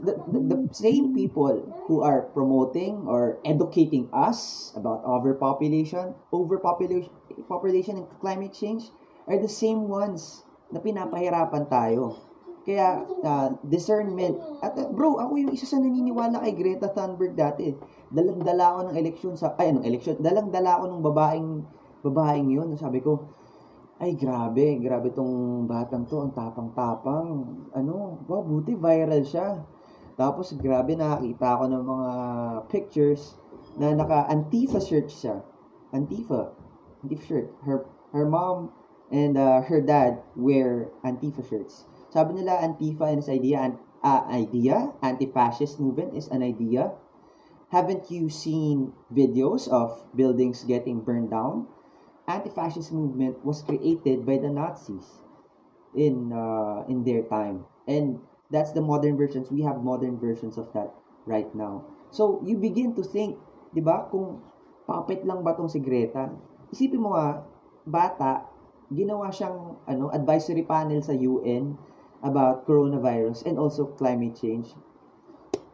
The, 0.02 0.18
the, 0.34 0.40
the 0.42 0.60
same 0.74 1.14
people 1.14 1.62
who 1.86 2.02
are 2.02 2.26
promoting 2.34 3.06
or 3.06 3.38
educating 3.46 4.10
us 4.10 4.74
about 4.74 5.06
overpopulation, 5.06 6.18
overpopulation 6.34 7.14
population 7.46 8.02
and 8.02 8.08
climate 8.18 8.54
change 8.54 8.90
are 9.30 9.38
the 9.38 9.52
same 9.52 9.86
ones 9.86 10.42
na 10.74 10.82
pinapahirapan 10.82 11.70
tayo. 11.70 12.18
Kaya, 12.62 13.06
uh, 13.26 13.58
discernment. 13.66 14.38
At 14.62 14.78
uh, 14.78 14.90
bro, 14.90 15.18
ako 15.18 15.34
yung 15.38 15.54
isa 15.54 15.66
sa 15.66 15.82
naniniwala 15.82 16.46
kay 16.46 16.54
Greta 16.54 16.94
Thunberg 16.94 17.34
dati. 17.34 17.74
Dalang-dala 18.10 18.66
ako 18.74 18.80
ng 18.90 18.96
eleksyon 18.98 19.34
sa, 19.34 19.58
ay, 19.58 19.74
ng 19.74 19.86
eleksyon, 19.86 20.22
dalang-dala 20.22 20.78
ako 20.78 20.86
ng 20.94 21.02
babaeng, 21.02 21.50
babaeng 22.06 22.50
yun. 22.54 22.70
Sabi 22.78 23.02
ko, 23.02 23.34
ay, 24.02 24.18
grabe, 24.18 24.82
grabe 24.82 25.14
tong 25.14 25.66
batang 25.70 26.06
to, 26.10 26.22
ang 26.22 26.34
tapang-tapang. 26.34 27.30
Ano, 27.74 28.22
wow, 28.26 28.42
buti 28.46 28.74
viral 28.78 29.26
siya. 29.26 29.62
Tapos, 30.22 30.54
grabe, 30.54 30.94
nakakita 30.94 31.58
ako 31.58 31.66
ng 31.66 31.82
mga 31.82 32.12
pictures 32.70 33.34
na 33.82 33.98
naka-Antifa 33.98 34.78
shirt 34.78 35.10
siya. 35.10 35.42
Antifa. 35.90 36.54
Antifa 37.02 37.26
shirt. 37.26 37.50
Her, 37.66 37.90
her 38.14 38.30
mom 38.30 38.70
and 39.10 39.34
uh, 39.34 39.66
her 39.66 39.82
dad 39.82 40.22
wear 40.38 40.94
Antifa 41.02 41.42
shirts. 41.42 41.90
Sabi 42.14 42.38
nila, 42.38 42.62
Antifa 42.62 43.10
is 43.18 43.26
idea, 43.26 43.66
an, 43.66 43.82
uh, 44.04 44.30
idea, 44.30 44.94
anti-fascist 45.02 45.80
movement 45.80 46.14
is 46.14 46.28
an 46.28 46.44
idea. 46.44 46.92
Haven't 47.72 48.12
you 48.12 48.30
seen 48.30 48.92
videos 49.08 49.68
of 49.72 50.04
buildings 50.14 50.64
getting 50.68 51.02
burned 51.02 51.32
down? 51.32 51.66
Anti-fascist 52.28 52.92
movement 52.92 53.42
was 53.46 53.64
created 53.64 54.26
by 54.26 54.38
the 54.38 54.52
Nazis 54.52 55.08
in 55.96 56.32
uh, 56.32 56.84
in 56.88 57.04
their 57.04 57.24
time, 57.28 57.68
and 57.88 58.20
that's 58.52 58.76
the 58.76 58.84
modern 58.84 59.16
versions. 59.16 59.50
We 59.50 59.64
have 59.64 59.80
modern 59.82 60.20
versions 60.20 60.60
of 60.60 60.70
that 60.76 60.92
right 61.26 61.50
now. 61.56 61.88
So 62.12 62.44
you 62.44 62.60
begin 62.60 62.94
to 63.00 63.04
think, 63.04 63.40
di 63.72 63.80
ba? 63.80 64.12
Kung 64.12 64.44
puppet 64.84 65.24
lang 65.24 65.42
ba 65.42 65.56
tong 65.56 65.72
si 65.72 65.80
Greta? 65.80 66.28
Isipin 66.76 67.00
mo 67.00 67.16
nga, 67.16 67.48
bata, 67.88 68.52
ginawa 68.92 69.32
siyang 69.32 69.80
ano 69.88 70.12
advisory 70.12 70.68
panel 70.68 71.00
sa 71.00 71.16
UN 71.16 71.80
about 72.22 72.68
coronavirus 72.68 73.48
and 73.48 73.56
also 73.56 73.88
climate 73.96 74.36
change. 74.36 74.76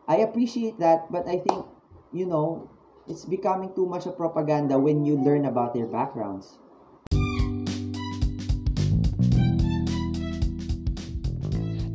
I 0.07 0.23
appreciate 0.23 0.79
that, 0.79 1.11
but 1.11 1.27
I 1.27 1.43
think, 1.43 1.67
you 2.15 2.29
know, 2.29 2.71
it's 3.09 3.27
becoming 3.27 3.75
too 3.75 3.89
much 3.89 4.05
of 4.07 4.15
propaganda 4.15 4.79
when 4.79 5.03
you 5.03 5.19
learn 5.19 5.43
about 5.43 5.73
their 5.73 5.89
backgrounds. 5.89 6.61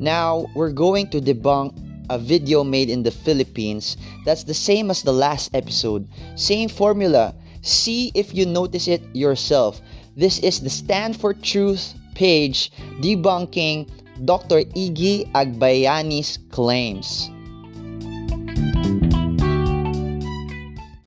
Now, 0.03 0.51
we're 0.59 0.75
going 0.75 1.15
to 1.15 1.23
debunk 1.23 1.79
a 2.11 2.19
video 2.19 2.67
made 2.67 2.91
in 2.91 3.07
the 3.07 3.15
Philippines 3.15 3.95
that's 4.27 4.43
the 4.43 4.53
same 4.53 4.91
as 4.91 5.07
the 5.07 5.15
last 5.15 5.55
episode. 5.55 6.11
Same 6.35 6.67
formula. 6.67 7.39
See 7.63 8.11
if 8.11 8.35
you 8.35 8.43
notice 8.43 8.91
it 8.91 9.07
yourself. 9.15 9.79
This 10.19 10.43
is 10.43 10.59
the 10.59 10.75
Stand 10.75 11.15
for 11.15 11.31
Truth 11.31 11.95
page 12.19 12.75
debunking 12.99 13.87
Dr. 14.27 14.67
Iggy 14.75 15.31
Agbayani's 15.39 16.35
claims. 16.51 17.31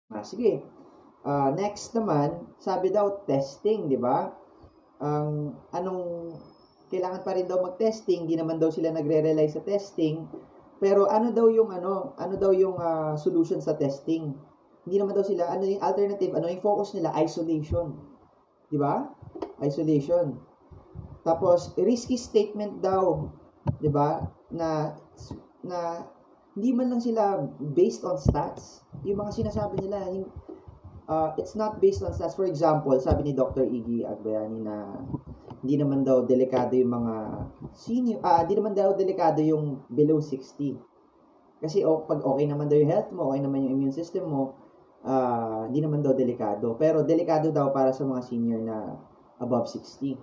Ah, 0.08 0.24
sige. 0.24 0.64
Uh, 1.28 1.52
next 1.52 1.92
naman, 1.92 2.48
sabi 2.64 2.96
daw 2.96 3.28
testing, 3.28 3.92
di 3.92 4.00
ba? 4.00 4.32
Ang 5.04 5.52
um, 5.52 5.76
anong 5.76 6.40
kailangan 6.90 7.22
pa 7.26 7.34
rin 7.34 7.50
daw 7.50 7.62
mag-testing, 7.62 8.30
hindi 8.30 8.38
naman 8.38 8.62
daw 8.62 8.70
sila 8.70 8.94
nagre-rely 8.94 9.50
sa 9.50 9.62
testing. 9.66 10.30
Pero 10.78 11.08
ano 11.08 11.32
daw 11.32 11.48
yung 11.50 11.72
ano, 11.72 12.14
ano 12.20 12.36
daw 12.36 12.52
yung 12.52 12.78
uh, 12.78 13.16
solution 13.18 13.64
sa 13.64 13.74
testing? 13.80 14.36
Hindi 14.86 14.96
naman 15.02 15.18
daw 15.18 15.26
sila 15.26 15.50
ano 15.50 15.66
yung 15.66 15.82
alternative, 15.82 16.36
ano 16.38 16.46
yung 16.46 16.62
focus 16.62 16.94
nila 16.94 17.16
isolation. 17.18 17.96
'Di 18.70 18.78
ba? 18.78 19.10
Isolation. 19.64 20.38
Tapos 21.26 21.74
risky 21.80 22.20
statement 22.20 22.86
daw, 22.86 23.34
'di 23.82 23.90
ba? 23.90 24.22
Na 24.54 24.94
na 25.66 26.06
hindi 26.54 26.72
man 26.72 26.94
lang 26.94 27.02
sila 27.02 27.50
based 27.60 28.06
on 28.06 28.16
stats. 28.16 28.86
Yung 29.04 29.20
mga 29.20 29.44
sinasabi 29.44 29.82
nila, 29.84 30.08
uh, 31.10 31.36
it's 31.36 31.58
not 31.58 31.84
based 31.84 32.00
on 32.06 32.16
stats. 32.16 32.38
For 32.38 32.48
example, 32.48 32.96
sabi 33.02 33.28
ni 33.28 33.34
Dr. 33.36 33.68
Iggy 33.68 34.08
Agbayani 34.08 34.60
na 34.64 35.04
hindi 35.66 35.82
naman 35.82 36.06
daw 36.06 36.22
delikado 36.30 36.78
yung 36.78 36.94
mga 36.94 37.14
senior, 37.74 38.22
ah, 38.22 38.46
hindi 38.46 38.54
naman 38.54 38.78
daw 38.78 38.94
delikado 38.94 39.42
yung 39.42 39.82
below 39.90 40.22
60. 40.22 40.78
Kasi 41.58 41.82
oh, 41.82 42.06
pag 42.06 42.22
okay 42.22 42.46
naman 42.46 42.70
daw 42.70 42.78
yung 42.78 42.94
health 42.94 43.10
mo, 43.10 43.34
okay 43.34 43.42
naman 43.42 43.66
yung 43.66 43.82
immune 43.82 43.96
system 43.98 44.30
mo, 44.30 44.54
uh, 45.02 45.66
hindi 45.66 45.82
naman 45.82 46.06
daw 46.06 46.14
delikado. 46.14 46.78
Pero 46.78 47.02
delikado 47.02 47.50
daw 47.50 47.74
para 47.74 47.90
sa 47.90 48.06
mga 48.06 48.22
senior 48.22 48.62
na 48.62 48.94
above 49.42 49.66
60. 49.66 50.14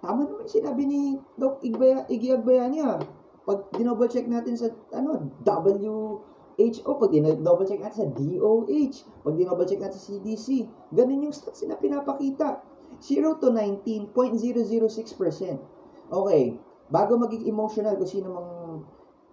Tama 0.00 0.24
naman 0.24 0.48
sinabi 0.48 0.82
ni 0.88 1.00
Doc 1.36 1.60
Igbaya, 1.60 2.08
Iggy 2.08 2.32
Agbayani 2.32 2.78
ah. 2.80 3.04
Pag 3.44 3.68
dinouble 3.76 4.08
check 4.08 4.24
natin 4.24 4.56
sa 4.56 4.72
ano, 4.96 5.28
WHO, 5.44 6.92
pag 6.96 7.12
dinouble 7.12 7.68
check 7.68 7.84
natin 7.84 7.98
sa 8.00 8.08
DOH, 8.08 8.96
pag 9.20 9.34
dinouble 9.36 9.68
check 9.68 9.84
natin 9.84 10.00
sa 10.00 10.08
CDC, 10.08 10.64
ganun 10.96 11.28
yung 11.28 11.36
stats 11.36 11.60
na 11.68 11.76
pinapakita 11.76 12.64
0 13.04 13.36
to 13.36 13.52
19, 13.52 14.16
0.006%. 14.16 15.60
Okay, 16.08 16.56
bago 16.88 17.20
maging 17.20 17.44
emotional 17.44 18.00
kung 18.00 18.08
sino 18.08 18.32
mang 18.32 18.50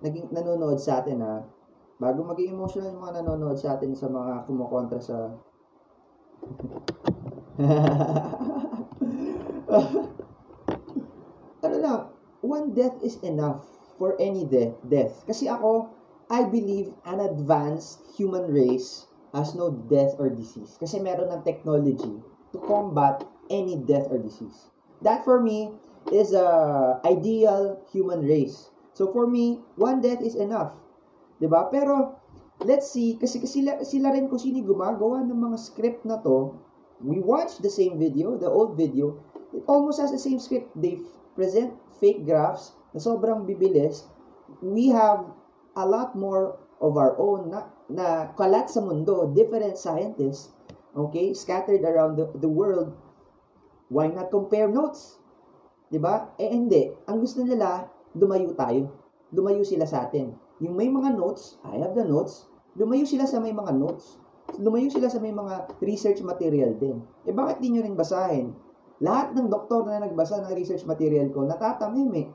naging 0.03 0.27
nanonood 0.33 0.75
sa 0.75 0.99
atin 0.99 1.23
ha, 1.23 1.39
bago 1.95 2.25
maging 2.27 2.51
emotional 2.51 2.91
yung 2.91 2.99
mga 3.05 3.23
nanonood 3.23 3.55
sa 3.55 3.79
atin 3.79 3.95
sa 3.95 4.11
mga 4.11 4.43
kumukontra 4.43 4.99
sa 4.99 5.31
ano 11.61 11.75
na, 11.77 12.09
one 12.41 12.73
death 12.73 12.97
is 13.05 13.21
enough 13.21 13.61
for 14.01 14.17
any 14.17 14.43
death. 14.49 14.73
death. 14.81 15.21
Kasi 15.29 15.45
ako, 15.45 15.93
I 16.33 16.49
believe 16.49 16.97
an 17.05 17.21
advanced 17.21 18.01
human 18.17 18.49
race 18.49 19.05
has 19.37 19.53
no 19.53 19.69
death 19.69 20.17
or 20.17 20.33
disease. 20.33 20.81
Kasi 20.81 20.97
meron 20.97 21.29
ng 21.29 21.45
technology 21.45 22.17
to 22.51 22.57
combat 22.65 23.21
any 23.49 23.79
death 23.79 24.07
or 24.11 24.19
disease. 24.19 24.69
That 25.01 25.25
for 25.25 25.41
me 25.41 25.73
is 26.11 26.33
a 26.33 26.99
ideal 27.05 27.81
human 27.89 28.21
race. 28.21 28.69
So 28.93 29.09
for 29.09 29.25
me, 29.25 29.63
one 29.75 30.01
death 30.01 30.21
is 30.21 30.35
enough. 30.35 30.77
'Di 31.41 31.47
ba? 31.49 31.71
Pero 31.73 32.21
let's 32.61 32.93
see 32.93 33.17
kasi, 33.17 33.41
kasi 33.41 33.61
sila, 33.65 33.81
sila 33.81 34.13
rin 34.13 34.29
kung 34.29 34.37
sino 34.37 34.61
gumagawa 34.61 35.25
ng 35.25 35.37
mga 35.37 35.57
script 35.57 36.05
na 36.05 36.21
to. 36.21 36.53
We 37.01 37.17
watch 37.17 37.57
the 37.57 37.73
same 37.73 37.97
video, 37.97 38.37
the 38.37 38.49
old 38.49 38.77
video. 38.77 39.17
It 39.57 39.65
almost 39.65 39.97
has 39.97 40.13
the 40.13 40.21
same 40.21 40.37
script. 40.37 40.69
They 40.77 41.01
present 41.33 41.73
fake 41.97 42.29
graphs 42.29 42.77
na 42.93 43.01
sobrang 43.01 43.49
bibilis. 43.49 44.05
We 44.61 44.93
have 44.93 45.25
a 45.73 45.85
lot 45.87 46.13
more 46.13 46.61
of 46.77 46.97
our 46.97 47.17
own 47.17 47.49
na, 47.49 47.69
na 47.89 48.05
kalat 48.37 48.69
sa 48.69 48.81
mundo, 48.81 49.29
different 49.33 49.77
scientists, 49.77 50.53
okay, 50.93 51.33
scattered 51.33 51.85
around 51.85 52.17
the, 52.17 52.27
the 52.37 52.49
world 52.49 52.93
Why 53.91 54.07
not 54.07 54.31
compare 54.31 54.71
notes? 54.71 55.19
'Di 55.91 55.99
ba? 55.99 56.31
Eh 56.39 56.47
hindi. 56.47 56.87
Ang 57.11 57.19
gusto 57.19 57.43
nila, 57.43 57.91
lumayo 58.15 58.55
tayo. 58.55 58.87
Lumayo 59.35 59.67
sila 59.67 59.83
sa 59.83 60.07
atin. 60.07 60.31
Yung 60.63 60.79
may 60.79 60.87
mga 60.87 61.11
notes, 61.19 61.59
I 61.67 61.83
have 61.83 61.91
the 61.91 62.07
notes. 62.07 62.47
Lumayo 62.79 63.03
sila 63.03 63.27
sa 63.27 63.43
may 63.43 63.51
mga 63.51 63.75
notes. 63.75 64.15
Lumayo 64.55 64.87
sila 64.87 65.11
sa 65.11 65.19
may 65.19 65.35
mga 65.35 65.79
research 65.83 66.23
material 66.23 66.71
din. 66.79 67.03
Eh 67.27 67.35
bakit 67.35 67.59
di 67.59 67.71
nyo 67.71 67.83
rin 67.83 67.99
basahin? 67.99 68.55
Lahat 69.01 69.33
ng 69.35 69.49
doktor 69.51 69.83
na 69.83 69.99
nagbasa 69.99 70.39
ng 70.39 70.53
research 70.55 70.85
material 70.85 71.27
ko, 71.33 71.43
natatamim 71.43 72.11
eh. 72.15 72.27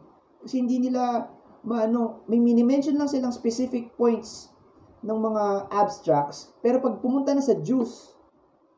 Kasi 0.43 0.61
hindi 0.61 0.83
nila, 0.83 1.31
maano, 1.63 2.27
may 2.27 2.43
mini-mention 2.43 2.99
lang 2.99 3.07
silang 3.07 3.33
specific 3.33 3.95
points 3.95 4.51
ng 5.07 5.15
mga 5.15 5.71
abstracts. 5.71 6.51
Pero 6.59 6.83
pag 6.83 6.99
pumunta 6.99 7.31
na 7.31 7.45
sa 7.45 7.55
juice, 7.55 8.16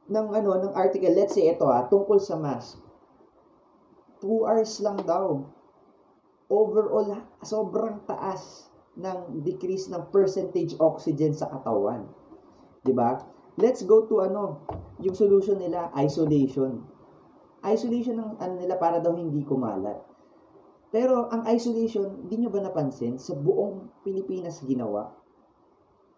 ng 0.08 0.26
ano 0.32 0.50
ng 0.56 0.72
article, 0.72 1.12
let's 1.12 1.36
say 1.36 1.52
ito 1.52 1.68
ah, 1.68 1.84
tungkol 1.86 2.16
sa 2.16 2.40
mask. 2.40 2.80
2 4.24 4.48
hours 4.48 4.72
lang 4.82 4.98
daw. 5.04 5.44
Overall, 6.48 7.22
sobrang 7.44 8.02
taas 8.08 8.72
ng 8.96 9.44
decrease 9.44 9.92
ng 9.92 10.08
percentage 10.08 10.74
oxygen 10.80 11.36
sa 11.36 11.46
katawan. 11.52 12.08
'Di 12.82 12.96
ba? 12.96 13.20
Let's 13.60 13.84
go 13.84 14.08
to 14.08 14.24
ano, 14.24 14.64
yung 15.02 15.14
solution 15.18 15.60
nila, 15.60 15.90
isolation. 15.98 16.82
Isolation 17.60 18.16
ng 18.16 18.30
ano 18.38 18.54
nila 18.54 18.78
para 18.78 19.02
daw 19.02 19.12
hindi 19.12 19.42
kumalat. 19.42 19.98
Pero 20.88 21.28
ang 21.28 21.44
isolation, 21.52 22.24
hindi 22.24 22.40
nyo 22.40 22.54
ba 22.54 22.64
napansin, 22.64 23.20
sa 23.20 23.36
buong 23.36 23.92
Pilipinas 24.06 24.62
ginawa? 24.64 25.12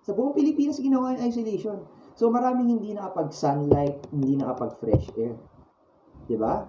Sa 0.04 0.14
buong 0.14 0.36
Pilipinas 0.36 0.78
ginawa 0.78 1.16
yung 1.16 1.26
isolation. 1.26 1.80
So 2.20 2.28
maraming 2.28 2.68
hindi 2.68 2.92
nakapag-sunlight, 2.92 4.12
hindi 4.12 4.36
nakapag-fresh 4.36 5.16
air. 5.16 5.40
'Di 6.28 6.36
ba? 6.36 6.68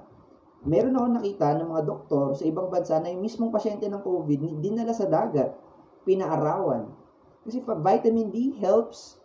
Meron 0.63 0.95
ako 0.95 1.07
nakita 1.11 1.59
ng 1.59 1.67
mga 1.75 1.83
doktor 1.83 2.31
sa 2.39 2.47
ibang 2.47 2.71
bansa 2.71 3.03
na 3.03 3.11
yung 3.11 3.19
mismong 3.19 3.51
pasyente 3.51 3.91
ng 3.91 3.99
COVID 3.99 4.63
dinala 4.63 4.95
sa 4.95 5.11
dagat, 5.11 5.51
pinaarawan. 6.07 6.87
Kasi 7.43 7.59
pa 7.67 7.75
vitamin 7.75 8.31
D 8.31 8.55
helps, 8.63 9.19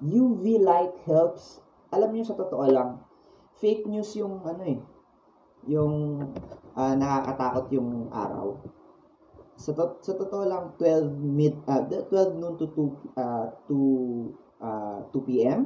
UV 0.00 0.64
light 0.64 0.96
helps. 1.04 1.60
Alam 1.92 2.16
niyo 2.16 2.24
sa 2.24 2.40
totoo 2.40 2.64
lang, 2.72 3.04
fake 3.60 3.84
news 3.84 4.16
yung 4.16 4.40
ano 4.48 4.64
eh, 4.64 4.80
yung 5.68 6.24
uh, 6.72 6.94
nakakatakot 6.96 7.68
yung 7.76 8.08
araw. 8.16 8.56
Sa, 9.60 9.76
to- 9.76 10.00
sa 10.00 10.16
totoo 10.16 10.48
lang 10.48 10.72
12 10.80 11.20
mid 11.20 11.60
uh, 11.68 11.84
12 11.84 12.40
noon 12.40 12.56
to 12.56 12.64
2 12.72 13.20
uh, 13.20 13.46
to 13.68 13.76
uh, 15.26 15.28
2 15.28 15.30
p.m 15.30 15.60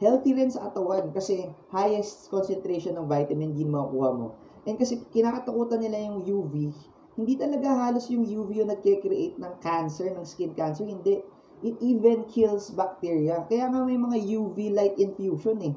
healthy 0.00 0.32
rin 0.32 0.48
sa 0.48 0.72
katawan 0.72 1.12
kasi 1.12 1.52
highest 1.68 2.32
concentration 2.32 2.96
ng 2.96 3.06
vitamin 3.06 3.52
D 3.52 3.68
makukuha 3.68 4.10
mo. 4.16 4.34
And 4.64 4.80
kasi 4.80 5.04
kinakatakutan 5.12 5.84
nila 5.84 6.08
yung 6.08 6.24
UV, 6.24 6.72
hindi 7.20 7.36
talaga 7.36 7.68
halos 7.68 8.08
yung 8.08 8.24
UV 8.24 8.64
yung 8.64 8.72
nagke-create 8.72 9.36
ng 9.36 9.60
cancer, 9.60 10.08
ng 10.08 10.24
skin 10.24 10.56
cancer, 10.56 10.88
hindi. 10.88 11.20
It 11.60 11.76
even 11.84 12.24
kills 12.24 12.72
bacteria. 12.72 13.44
Kaya 13.44 13.68
nga 13.68 13.84
may 13.84 14.00
mga 14.00 14.16
UV 14.16 14.72
light 14.72 14.96
infusion 14.96 15.60
eh. 15.60 15.76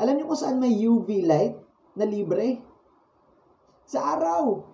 Alam 0.00 0.16
niyo 0.16 0.32
kung 0.32 0.40
saan 0.40 0.56
may 0.56 0.72
UV 0.72 1.28
light 1.28 1.60
na 1.92 2.08
libre? 2.08 2.64
Sa 3.84 4.16
araw. 4.16 4.64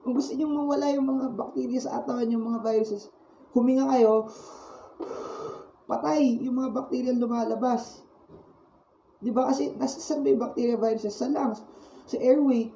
Kung 0.00 0.16
gusto 0.16 0.32
niyo 0.32 0.48
mawala 0.48 0.88
yung 0.96 1.04
mga 1.04 1.36
bacteria 1.36 1.76
sa 1.76 2.00
katawan, 2.00 2.32
yung 2.32 2.48
mga 2.48 2.64
viruses, 2.64 3.12
huminga 3.52 3.84
kayo, 3.92 4.24
patay 5.90 6.38
yung 6.38 6.54
mga 6.54 6.70
bacteria 6.70 7.10
lumalabas. 7.10 8.06
Di 9.18 9.34
ba? 9.34 9.50
Kasi 9.50 9.74
nasa 9.74 9.98
saan 9.98 10.22
ba 10.22 10.30
yung 10.30 10.38
bacteria 10.38 10.78
viruses? 10.78 11.18
Sa 11.18 11.26
lungs, 11.26 11.66
sa 12.06 12.16
airway. 12.22 12.70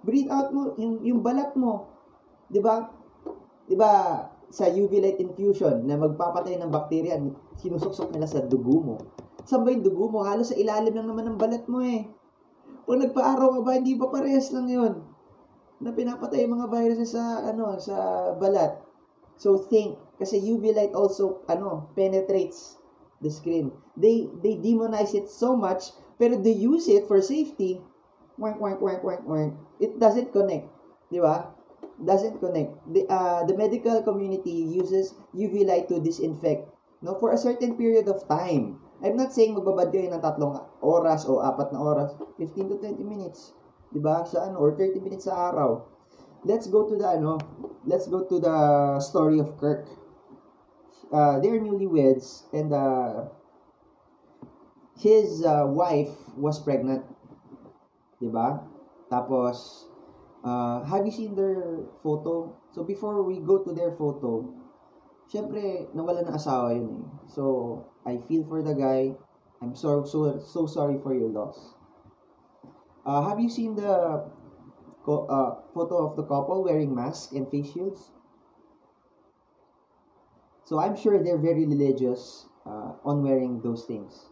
Breathe 0.00 0.32
out 0.32 0.48
mo, 0.56 0.72
yung, 0.80 1.04
yung 1.04 1.20
balat 1.20 1.52
mo. 1.52 1.92
Di 2.48 2.58
ba? 2.64 2.88
Di 3.68 3.76
ba? 3.76 4.24
Sa 4.48 4.64
UV 4.64 5.02
light 5.02 5.20
infusion 5.20 5.84
na 5.84 5.98
magpapatay 6.00 6.56
ng 6.56 6.70
bacteria, 6.72 7.20
sinusuksok 7.60 8.14
nila 8.14 8.24
sa 8.24 8.40
dugo 8.40 8.80
mo. 8.80 8.96
Saan 9.44 9.66
ba 9.66 9.74
yung 9.74 9.84
dugo 9.84 10.08
mo? 10.08 10.24
Halos 10.24 10.54
sa 10.54 10.58
ilalim 10.58 10.94
lang 10.96 11.10
naman 11.10 11.34
ng 11.34 11.38
balat 11.38 11.66
mo 11.68 11.82
eh. 11.82 12.06
Pag 12.86 13.02
nagpa-araw 13.02 13.58
ka 13.58 13.60
ba, 13.66 13.72
hindi 13.76 13.98
ba 13.98 14.06
parehas 14.08 14.54
lang 14.54 14.70
yon 14.70 14.94
na 15.76 15.92
pinapatay 15.92 16.46
yung 16.46 16.56
mga 16.56 16.70
viruses 16.72 17.12
sa 17.12 17.44
ano 17.44 17.76
sa 17.76 18.30
balat. 18.38 18.85
So 19.36 19.60
think 19.60 20.00
kasi 20.16 20.40
UV 20.40 20.72
light 20.72 20.94
also 20.96 21.44
ano 21.48 21.92
penetrates 21.92 22.80
the 23.20 23.28
screen. 23.28 23.72
They 23.96 24.28
they 24.40 24.56
demonize 24.56 25.12
it 25.12 25.28
so 25.28 25.56
much, 25.56 25.92
pero 26.16 26.40
they 26.40 26.56
use 26.56 26.88
it 26.88 27.08
for 27.08 27.20
safety. 27.20 27.80
Wank, 28.36 28.60
wank, 28.60 28.80
wank, 28.84 29.00
wank, 29.00 29.24
wank. 29.24 29.56
It 29.80 29.96
doesn't 29.96 30.32
connect. 30.32 30.68
Di 31.08 31.20
ba? 31.20 31.56
Doesn't 31.96 32.36
connect. 32.44 32.76
The, 32.84 33.08
uh, 33.08 33.48
the 33.48 33.56
medical 33.56 34.04
community 34.04 34.68
uses 34.68 35.16
UV 35.32 35.64
light 35.64 35.88
to 35.88 35.96
disinfect 36.04 36.68
no, 37.00 37.16
for 37.16 37.32
a 37.32 37.40
certain 37.40 37.80
period 37.80 38.12
of 38.12 38.28
time. 38.28 38.76
I'm 39.00 39.16
not 39.16 39.32
saying 39.32 39.56
magbabad 39.56 39.92
kayo 39.92 40.12
ng 40.12 40.20
tatlong 40.20 40.56
oras 40.84 41.24
o 41.28 41.40
apat 41.40 41.72
na 41.72 41.80
oras. 41.80 42.12
15 42.40 42.72
to 42.72 42.76
20 42.80 43.00
minutes. 43.04 43.56
Di 43.92 44.00
ba? 44.00 44.24
Sa 44.24 44.48
ano, 44.48 44.60
or 44.60 44.76
30 44.76 45.00
minutes 45.00 45.28
sa 45.28 45.52
araw. 45.52 45.84
Let's 46.44 46.66
go 46.66 46.88
to 46.88 46.96
the 46.96 47.08
ano, 47.08 47.38
let's 47.84 48.06
go 48.06 48.24
to 48.24 48.38
the 48.38 49.00
story 49.00 49.38
of 49.40 49.56
Kirk 49.58 49.86
uh, 51.12 51.38
they're 51.40 51.60
newlyweds 51.60 52.44
and 52.52 52.72
uh, 52.72 53.26
his 54.98 55.44
uh, 55.44 55.64
wife 55.66 56.10
was 56.36 56.58
pregnant. 56.58 57.04
Diba? 58.20 58.64
Tapos, 59.12 59.86
uh, 60.42 60.82
have 60.84 61.04
you 61.04 61.12
seen 61.12 61.36
their 61.36 61.84
photo? 62.02 62.56
So, 62.72 62.82
before 62.82 63.22
we 63.22 63.38
go 63.40 63.62
to 63.62 63.72
their 63.72 63.92
photo, 63.92 64.48
syempre, 65.28 65.92
nawala 65.92 66.24
ng 66.24 66.32
asawa 66.32 66.72
yun 66.72 67.04
eh. 67.04 67.04
So, 67.28 67.84
I 68.06 68.18
feel 68.24 68.48
for 68.48 68.62
the 68.62 68.74
guy. 68.74 69.14
I'm 69.60 69.76
so, 69.76 70.04
so, 70.04 70.40
so 70.40 70.66
sorry 70.66 70.98
for 71.00 71.12
your 71.12 71.28
loss. 71.28 71.76
Uh, 73.06 73.22
have 73.22 73.38
you 73.38 73.48
seen 73.48 73.76
the 73.76 74.24
uh, 75.06 75.62
photo 75.72 76.06
of 76.06 76.16
the 76.16 76.22
couple 76.22 76.64
wearing 76.64 76.94
masks 76.94 77.32
and 77.32 77.48
face 77.50 77.72
shields? 77.72 78.10
So 80.64 80.80
I'm 80.80 80.96
sure 80.96 81.22
they're 81.22 81.38
very 81.38 81.64
religious 81.64 82.46
uh, 82.66 82.98
on 83.06 83.22
wearing 83.22 83.62
those 83.62 83.86
things 83.86 84.26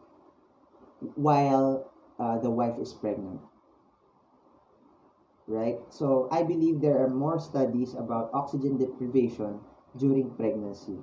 while 1.15 1.91
uh, 2.19 2.39
the 2.39 2.51
wife 2.51 2.75
is 2.81 2.93
pregnant. 2.93 3.41
Right? 5.47 5.79
So 5.91 6.29
I 6.33 6.43
believe 6.43 6.81
there 6.81 6.99
are 6.99 7.11
more 7.11 7.39
studies 7.39 7.95
about 7.95 8.31
oxygen 8.33 8.79
deprivation 8.79 9.61
during 9.97 10.35
pregnancy. 10.35 10.99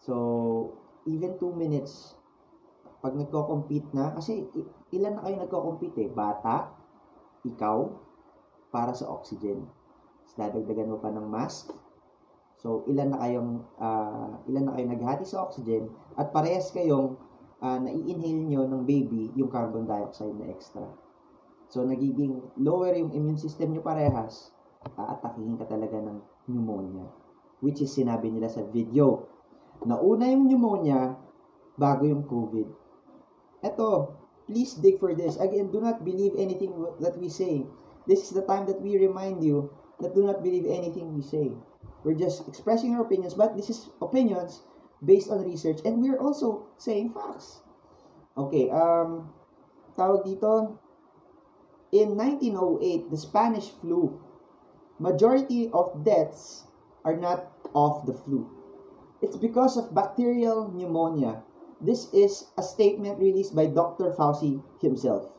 So 0.00 0.78
even 1.04 1.36
two 1.36 1.52
minutes 1.52 2.14
pag 3.00 3.16
nagko-compete 3.16 3.96
na, 3.96 4.12
kasi 4.12 4.44
ilan 4.92 5.16
na 5.16 5.24
kayo 5.24 5.36
nagko-compete 5.40 6.04
eh? 6.04 6.10
Bata, 6.12 6.68
ikaw, 7.48 7.88
para 8.70 8.94
sa 8.94 9.10
oxygen. 9.10 9.66
Tapos 10.30 10.34
dadagdagan 10.38 10.90
mo 10.90 10.98
pa 11.02 11.10
ng 11.10 11.26
mask, 11.26 11.74
So, 12.60 12.84
ilan 12.84 13.16
na 13.16 13.18
kayong 13.24 13.50
uh, 13.80 14.36
ilan 14.44 14.68
na 14.68 14.72
kayong 14.76 14.92
naghati 14.92 15.24
sa 15.24 15.48
oxygen 15.48 15.88
at 16.20 16.28
parehas 16.28 16.68
kayong 16.76 17.16
uh, 17.64 17.78
nai-inhale 17.80 18.44
nyo 18.44 18.68
ng 18.68 18.84
baby 18.84 19.32
yung 19.32 19.48
carbon 19.48 19.88
dioxide 19.88 20.36
na 20.36 20.52
extra. 20.52 20.84
So, 21.72 21.88
nagiging 21.88 22.36
lower 22.60 22.92
yung 22.92 23.16
immune 23.16 23.40
system 23.40 23.72
nyo 23.72 23.80
parehas, 23.80 24.52
aatakihin 24.92 25.56
ka 25.56 25.64
talaga 25.72 26.04
ng 26.04 26.20
pneumonia. 26.52 27.08
Which 27.64 27.80
is 27.80 27.96
sinabi 27.96 28.28
nila 28.28 28.52
sa 28.52 28.60
video. 28.68 29.24
Nauna 29.88 30.28
yung 30.28 30.44
pneumonia 30.44 31.16
bago 31.80 32.04
yung 32.04 32.28
COVID. 32.28 32.68
Eto, 33.64 34.20
please 34.44 34.76
dig 34.84 35.00
for 35.00 35.16
this. 35.16 35.40
Again, 35.40 35.72
do 35.72 35.80
not 35.80 36.04
believe 36.04 36.36
anything 36.36 36.76
that 37.00 37.16
we 37.16 37.32
say. 37.32 37.64
This 38.10 38.26
is 38.26 38.34
the 38.34 38.42
time 38.42 38.66
that 38.66 38.82
we 38.82 38.98
remind 38.98 39.46
you 39.46 39.70
that 40.02 40.18
do 40.18 40.26
not 40.26 40.42
believe 40.42 40.66
anything 40.66 41.14
we 41.14 41.22
say. 41.22 41.54
We're 42.02 42.18
just 42.18 42.42
expressing 42.50 42.98
our 42.98 43.06
opinions, 43.06 43.38
but 43.38 43.54
this 43.54 43.70
is 43.70 43.86
opinions 44.02 44.66
based 44.98 45.30
on 45.30 45.46
research 45.46 45.78
and 45.86 46.02
we're 46.02 46.18
also 46.18 46.66
saying 46.74 47.14
facts. 47.14 47.62
Okay, 48.34 48.66
um, 48.66 49.30
tawag 49.94 50.26
dito, 50.26 50.74
in 51.94 52.18
1908, 52.18 53.14
the 53.14 53.20
Spanish 53.20 53.70
flu, 53.78 54.18
majority 54.98 55.70
of 55.70 56.02
deaths 56.02 56.66
are 57.06 57.14
not 57.14 57.46
of 57.78 58.10
the 58.10 58.14
flu. 58.26 58.50
It's 59.22 59.38
because 59.38 59.78
of 59.78 59.94
bacterial 59.94 60.66
pneumonia. 60.66 61.46
This 61.78 62.10
is 62.10 62.50
a 62.58 62.62
statement 62.66 63.22
released 63.22 63.54
by 63.54 63.70
Dr. 63.70 64.10
Fauci 64.18 64.58
himself. 64.82 65.30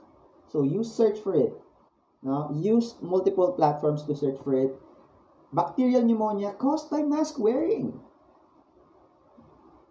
So 0.47 0.63
you 0.63 0.87
search 0.87 1.19
for 1.19 1.35
it. 1.35 1.51
No? 2.21 2.53
Use 2.53 2.95
multiple 3.01 3.53
platforms 3.53 4.05
to 4.05 4.15
search 4.15 4.37
for 4.45 4.53
it 4.53 4.77
bacterial 5.51 6.01
pneumonia 6.01 6.55
caused 6.55 6.87
by 6.87 7.03
mask 7.03 7.35
wearing. 7.37 7.99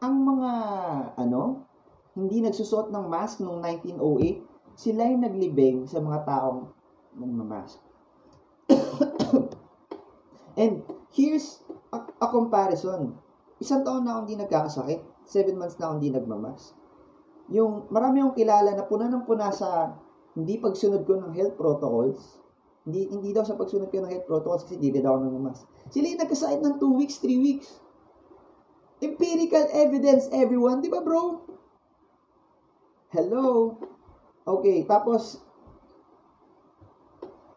Ang 0.00 0.24
mga, 0.24 0.52
ano, 1.20 1.68
hindi 2.16 2.40
nagsusot 2.40 2.88
ng 2.88 3.04
mask 3.06 3.44
noong 3.44 3.60
1908, 4.00 4.80
sila 4.80 5.04
yung 5.04 5.22
naglibing 5.22 5.78
sa 5.84 6.00
mga 6.00 6.24
taong 6.24 6.72
nagmamask. 7.20 7.76
And 10.60 10.80
here's 11.12 11.60
a, 11.92 12.00
a 12.00 12.26
comparison. 12.32 13.20
Isang 13.60 13.84
taon 13.84 14.08
na 14.08 14.16
akong 14.16 14.24
hindi 14.24 14.40
nagkakasakit. 14.40 15.28
Seven 15.28 15.60
months 15.60 15.76
na 15.76 15.92
akong 15.92 16.00
hindi 16.00 16.16
nagmamask. 16.16 16.72
Yung 17.52 17.92
marami 17.92 18.24
akong 18.24 18.40
kilala 18.40 18.72
na 18.72 18.88
puna 18.88 19.12
ng 19.12 19.28
puna 19.28 19.52
sa 19.52 19.92
hindi 20.38 20.62
pagsunod 20.62 21.02
ko 21.06 21.18
ng 21.18 21.32
health 21.34 21.56
protocols, 21.58 22.40
hindi, 22.86 23.06
hindi 23.12 23.30
daw 23.36 23.44
sa 23.44 23.60
pagsunod 23.60 23.92
ko 23.92 24.02
ng 24.02 24.10
health 24.10 24.26
protocols 24.26 24.62
kasi 24.64 24.80
hindi 24.80 25.02
daw 25.02 25.20
ng 25.20 25.36
mask. 25.42 25.68
Sila 25.92 26.06
yung 26.08 26.22
nagkasakit 26.22 26.60
ng 26.64 26.74
2 26.80 27.00
weeks, 27.00 27.16
3 27.20 27.36
weeks. 27.38 27.68
Empirical 29.00 29.64
evidence, 29.72 30.28
everyone. 30.32 30.80
Di 30.80 30.88
ba, 30.92 31.00
bro? 31.04 31.44
Hello? 33.12 33.76
Okay, 34.46 34.84
tapos, 34.88 35.44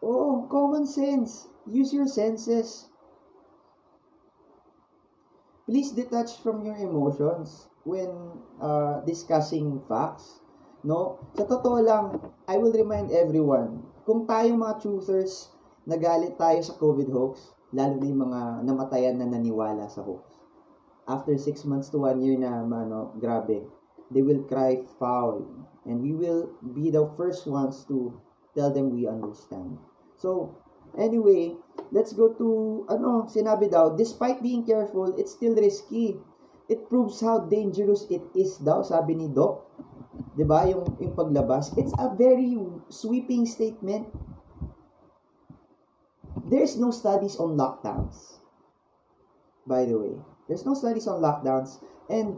oh, 0.04 0.44
common 0.50 0.84
sense. 0.84 1.48
Use 1.64 1.96
your 1.96 2.08
senses. 2.08 2.92
Please 5.64 5.96
detach 5.96 6.36
from 6.44 6.60
your 6.60 6.76
emotions 6.76 7.72
when 7.88 8.12
uh, 8.60 9.00
discussing 9.08 9.80
facts. 9.88 10.43
No? 10.84 11.16
Sa 11.32 11.48
totoo 11.48 11.80
lang, 11.80 12.20
I 12.44 12.60
will 12.60 12.76
remind 12.76 13.08
everyone, 13.08 13.88
kung 14.04 14.28
tayong 14.28 14.60
mga 14.60 14.84
truthers, 14.84 15.48
nagalit 15.88 16.36
tayo 16.36 16.60
sa 16.60 16.76
COVID 16.76 17.08
hoax, 17.08 17.56
lalo 17.72 17.96
na 17.96 18.04
yung 18.04 18.22
mga 18.28 18.40
namatayan 18.68 19.16
na 19.16 19.24
naniwala 19.24 19.88
sa 19.88 20.04
hoax. 20.04 20.28
After 21.08 21.36
six 21.40 21.64
months 21.64 21.88
to 21.92 22.04
one 22.04 22.20
year 22.20 22.36
na, 22.36 22.60
mano, 22.64 23.16
grabe, 23.16 23.64
they 24.12 24.20
will 24.20 24.44
cry 24.44 24.84
foul. 25.00 25.44
And 25.88 26.00
we 26.00 26.12
will 26.12 26.52
be 26.60 26.92
the 26.92 27.08
first 27.16 27.44
ones 27.48 27.84
to 27.88 28.20
tell 28.56 28.72
them 28.72 28.92
we 28.92 29.08
understand. 29.08 29.76
So, 30.16 30.56
anyway, 30.96 31.56
let's 31.92 32.12
go 32.12 32.32
to, 32.36 32.48
ano, 32.88 33.28
sinabi 33.28 33.68
daw, 33.68 33.92
despite 33.96 34.40
being 34.40 34.64
careful, 34.64 35.12
it's 35.16 35.32
still 35.32 35.56
risky. 35.56 36.20
It 36.68 36.88
proves 36.88 37.20
how 37.20 37.44
dangerous 37.44 38.08
it 38.08 38.24
is 38.32 38.56
daw, 38.60 38.80
sabi 38.80 39.14
ni 39.16 39.28
Doc. 39.28 39.68
'Di 40.34 40.44
ba 40.46 40.66
yung, 40.66 40.96
yung 40.98 41.14
paglabas. 41.14 41.76
It's 41.76 41.94
a 42.00 42.10
very 42.10 42.56
sweeping 42.90 43.44
statement. 43.46 44.08
There's 46.44 46.76
no 46.76 46.92
studies 46.92 47.40
on 47.40 47.56
lockdowns. 47.56 48.42
By 49.64 49.88
the 49.88 49.96
way, 49.96 50.14
there's 50.44 50.68
no 50.68 50.76
studies 50.76 51.08
on 51.08 51.24
lockdowns. 51.24 51.80
And 52.10 52.36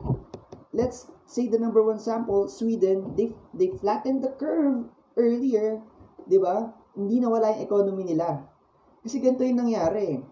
let's 0.70 1.10
say 1.26 1.50
the 1.50 1.58
number 1.58 1.82
one 1.82 1.98
sample, 1.98 2.46
Sweden, 2.46 3.18
they, 3.18 3.34
they 3.50 3.74
flattened 3.74 4.22
the 4.22 4.30
curve 4.38 4.86
earlier, 5.18 5.82
di 6.22 6.38
ba? 6.38 6.70
Hindi 6.94 7.18
nawala 7.18 7.58
yung 7.58 7.66
economy 7.66 8.04
nila. 8.14 8.46
Kasi 9.02 9.18
ganito 9.18 9.42
yung 9.42 9.58
nangyari. 9.66 10.22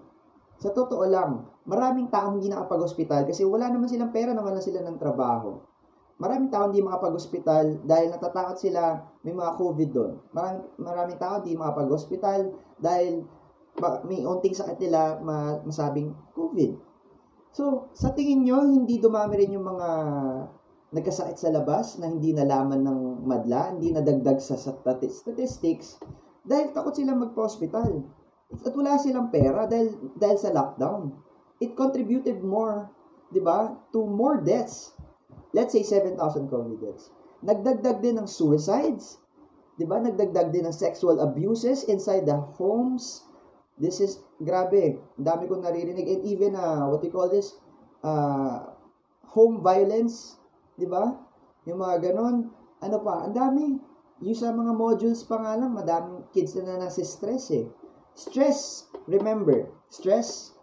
Sa 0.63 0.71
totoo 0.71 1.03
lang, 1.11 1.51
maraming 1.65 2.13
taong 2.13 2.41
hindi 2.41 2.53
nakapag-hospital 2.53 3.29
kasi 3.29 3.45
wala 3.45 3.73
naman 3.73 3.89
silang 3.89 4.13
pera, 4.13 4.37
naman 4.37 4.57
na 4.57 4.65
sila 4.65 4.85
ng 4.85 5.01
trabaho. 5.01 5.61
Maraming 6.15 6.47
tao 6.47 6.71
hindi 6.71 6.79
makapag-hospital 6.79 7.83
dahil 7.83 8.15
natatakot 8.15 8.55
sila 8.55 9.03
may 9.27 9.35
mga 9.35 9.53
COVID 9.59 9.89
doon. 9.91 10.13
Maraming, 10.31 10.67
maraming 10.79 11.19
tao 11.19 11.43
hindi 11.43 11.59
makapag-hospital 11.59 12.41
dahil 12.79 13.27
may 14.07 14.23
unting 14.23 14.55
sakit 14.55 14.79
nila 14.79 15.19
masabing 15.67 16.15
COVID. 16.39 16.79
So, 17.51 17.91
sa 17.95 18.15
tingin 18.15 18.47
nyo, 18.47 18.63
hindi 18.63 19.03
dumami 19.03 19.43
rin 19.43 19.59
yung 19.59 19.67
mga 19.67 19.89
nagkasakit 20.95 21.35
sa 21.35 21.51
labas 21.51 21.99
na 21.99 22.07
hindi 22.07 22.31
nalaman 22.31 22.87
ng 22.87 23.27
madla, 23.27 23.75
hindi 23.75 23.91
nadagdag 23.91 24.39
sa 24.39 24.55
statistics 24.55 25.99
dahil 26.47 26.71
takot 26.71 26.95
silang 26.95 27.19
magpa-hospital. 27.19 27.91
At 28.55 28.71
wala 28.71 28.95
silang 28.95 29.35
pera 29.35 29.67
dahil, 29.67 30.15
dahil 30.15 30.39
sa 30.39 30.55
lockdown. 30.55 31.11
It 31.65 31.73
contributed 31.73 32.45
more, 32.45 32.93
di 33.33 33.41
ba, 33.41 33.73
to 33.97 34.05
more 34.05 34.45
deaths. 34.45 34.93
Let's 35.57 35.73
say 35.73 35.81
7,000 35.81 36.53
COVID 36.53 36.79
deaths. 36.85 37.09
Nagdagdag 37.41 38.05
din 38.05 38.21
ng 38.21 38.29
suicides, 38.29 39.17
di 39.81 39.89
ba? 39.89 39.97
Nagdagdag 39.97 40.53
din 40.53 40.69
ng 40.69 40.77
sexual 40.77 41.17
abuses 41.25 41.89
inside 41.89 42.29
the 42.29 42.37
homes. 42.61 43.25
This 43.81 44.05
is, 44.05 44.21
grabe, 44.37 45.01
dami 45.17 45.49
kong 45.49 45.65
naririnig. 45.65 46.05
And 46.05 46.21
even, 46.29 46.53
uh, 46.53 46.85
what 46.93 47.01
you 47.01 47.09
call 47.09 47.33
this, 47.33 47.57
uh, 48.05 48.77
home 49.33 49.65
violence, 49.65 50.45
Di 50.75 50.87
ba? 50.91 51.07
Yung 51.71 51.79
mga 51.79 52.11
ganon. 52.11 52.51
Ano 52.83 52.97
pa? 53.01 53.25
Ang 53.25 53.35
dami. 53.35 53.67
Yung 54.23 54.39
sa 54.39 54.51
mga 54.51 54.75
modules 54.75 55.23
pa 55.27 55.39
nga 55.39 55.55
lang, 55.59 55.75
madaming 55.75 56.27
kids 56.35 56.55
na 56.59 56.79
na 56.79 56.91
stress 56.91 57.51
eh. 57.55 57.67
Stress, 58.15 58.91
remember, 59.11 59.71
stress 59.91 60.54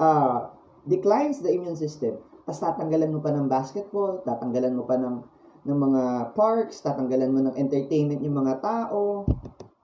uh, 0.00 0.48
declines 0.88 1.44
the 1.44 1.52
immune 1.52 1.76
system. 1.76 2.16
Tapos 2.48 2.58
tatanggalan 2.64 3.12
mo 3.12 3.20
pa 3.20 3.30
ng 3.30 3.46
basketball, 3.46 4.24
tatanggalan 4.24 4.74
mo 4.74 4.88
pa 4.88 4.96
ng, 4.96 5.22
ng 5.68 5.78
mga 5.78 6.02
parks, 6.34 6.80
tatanggalan 6.80 7.30
mo 7.30 7.40
ng 7.44 7.54
entertainment 7.54 8.24
yung 8.24 8.40
mga 8.40 8.64
tao. 8.64 9.28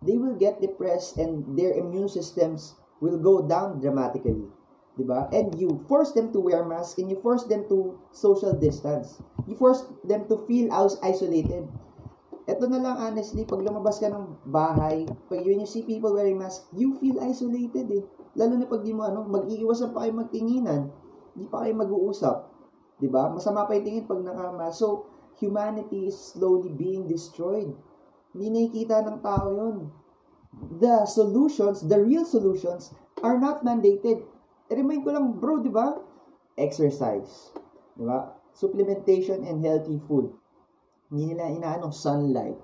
They 0.01 0.17
will 0.17 0.35
get 0.35 0.59
depressed 0.59 1.21
and 1.21 1.55
their 1.55 1.77
immune 1.77 2.09
systems 2.09 2.75
will 2.99 3.21
go 3.21 3.45
down 3.45 3.79
dramatically. 3.79 4.49
'di 4.97 5.05
ba? 5.05 5.29
And 5.29 5.53
you 5.55 5.85
force 5.87 6.17
them 6.17 6.33
to 6.33 6.41
wear 6.41 6.65
mask 6.65 6.97
and 6.97 7.13
you 7.13 7.21
force 7.21 7.45
them 7.45 7.69
to 7.69 8.01
social 8.11 8.57
distance. 8.57 9.21
You 9.45 9.55
force 9.55 9.85
them 10.03 10.25
to 10.33 10.41
feel 10.49 10.73
isolated. 11.05 11.69
Ito 12.49 12.65
na 12.71 12.81
lang 12.81 12.97
honestly, 12.97 13.45
pag 13.45 13.61
lumabas 13.61 14.01
ka 14.01 14.09
ng 14.09 14.41
bahay, 14.49 15.05
pag 15.29 15.45
yun 15.45 15.63
you 15.63 15.69
see 15.69 15.85
people 15.85 16.17
wearing 16.17 16.41
mask, 16.41 16.65
you 16.73 16.97
feel 16.97 17.21
isolated 17.21 17.87
eh. 17.93 18.05
Lalo 18.37 18.61
na 18.61 18.69
pag 18.69 18.85
di 18.85 18.93
mo 18.93 19.09
ano, 19.09 19.25
mag-iiwasan 19.25 19.97
pa 19.97 20.05
kayo 20.05 20.13
magtinginan, 20.21 20.93
hindi 21.33 21.47
pa 21.49 21.65
kayo 21.65 21.73
mag-uusap. 21.81 22.37
'Di 23.01 23.09
ba? 23.09 23.33
Masama 23.33 23.65
pa 23.65 23.77
yung 23.77 23.85
tingin 23.85 24.05
pag 24.05 24.21
naka-mask. 24.21 24.77
So, 24.81 25.09
humanity 25.41 26.13
is 26.13 26.17
slowly 26.17 26.73
being 26.73 27.09
destroyed. 27.09 27.73
Hindi 28.37 28.47
nakikita 28.53 29.05
ng 29.05 29.21
tao 29.25 29.49
yun. 29.49 29.89
The 30.81 31.05
solutions, 31.09 31.85
the 31.85 32.01
real 32.01 32.25
solutions, 32.25 32.93
are 33.21 33.37
not 33.41 33.65
mandated 33.65 34.25
remind 34.75 35.07
ko 35.07 35.15
lang, 35.15 35.39
bro, 35.39 35.63
di 35.63 35.71
ba? 35.71 35.95
Exercise. 36.59 37.55
Di 37.95 38.03
ba? 38.03 38.35
Supplementation 38.57 39.47
and 39.47 39.63
healthy 39.63 40.01
food. 40.09 40.33
Hindi 41.13 41.37
nila 41.37 41.53
inaano, 41.53 41.95
sunlight, 41.95 42.59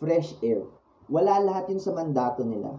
fresh 0.00 0.38
air. 0.40 0.64
Wala 1.12 1.42
lahat 1.44 1.68
yun 1.68 1.82
sa 1.82 1.92
mandato 1.92 2.46
nila. 2.46 2.72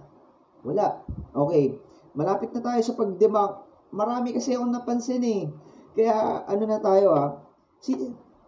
Wala. 0.65 1.05
Okay. 1.35 1.77
Malapit 2.13 2.53
na 2.53 2.61
tayo 2.61 2.81
sa 2.81 2.97
pagdebunk. 2.97 3.53
Marami 3.93 4.33
kasi 4.33 4.53
akong 4.53 4.73
napansin 4.73 5.21
eh. 5.21 5.49
Kaya 5.93 6.45
ano 6.49 6.63
na 6.65 6.81
tayo 6.81 7.13
ah. 7.13 7.29
Si, 7.77 7.93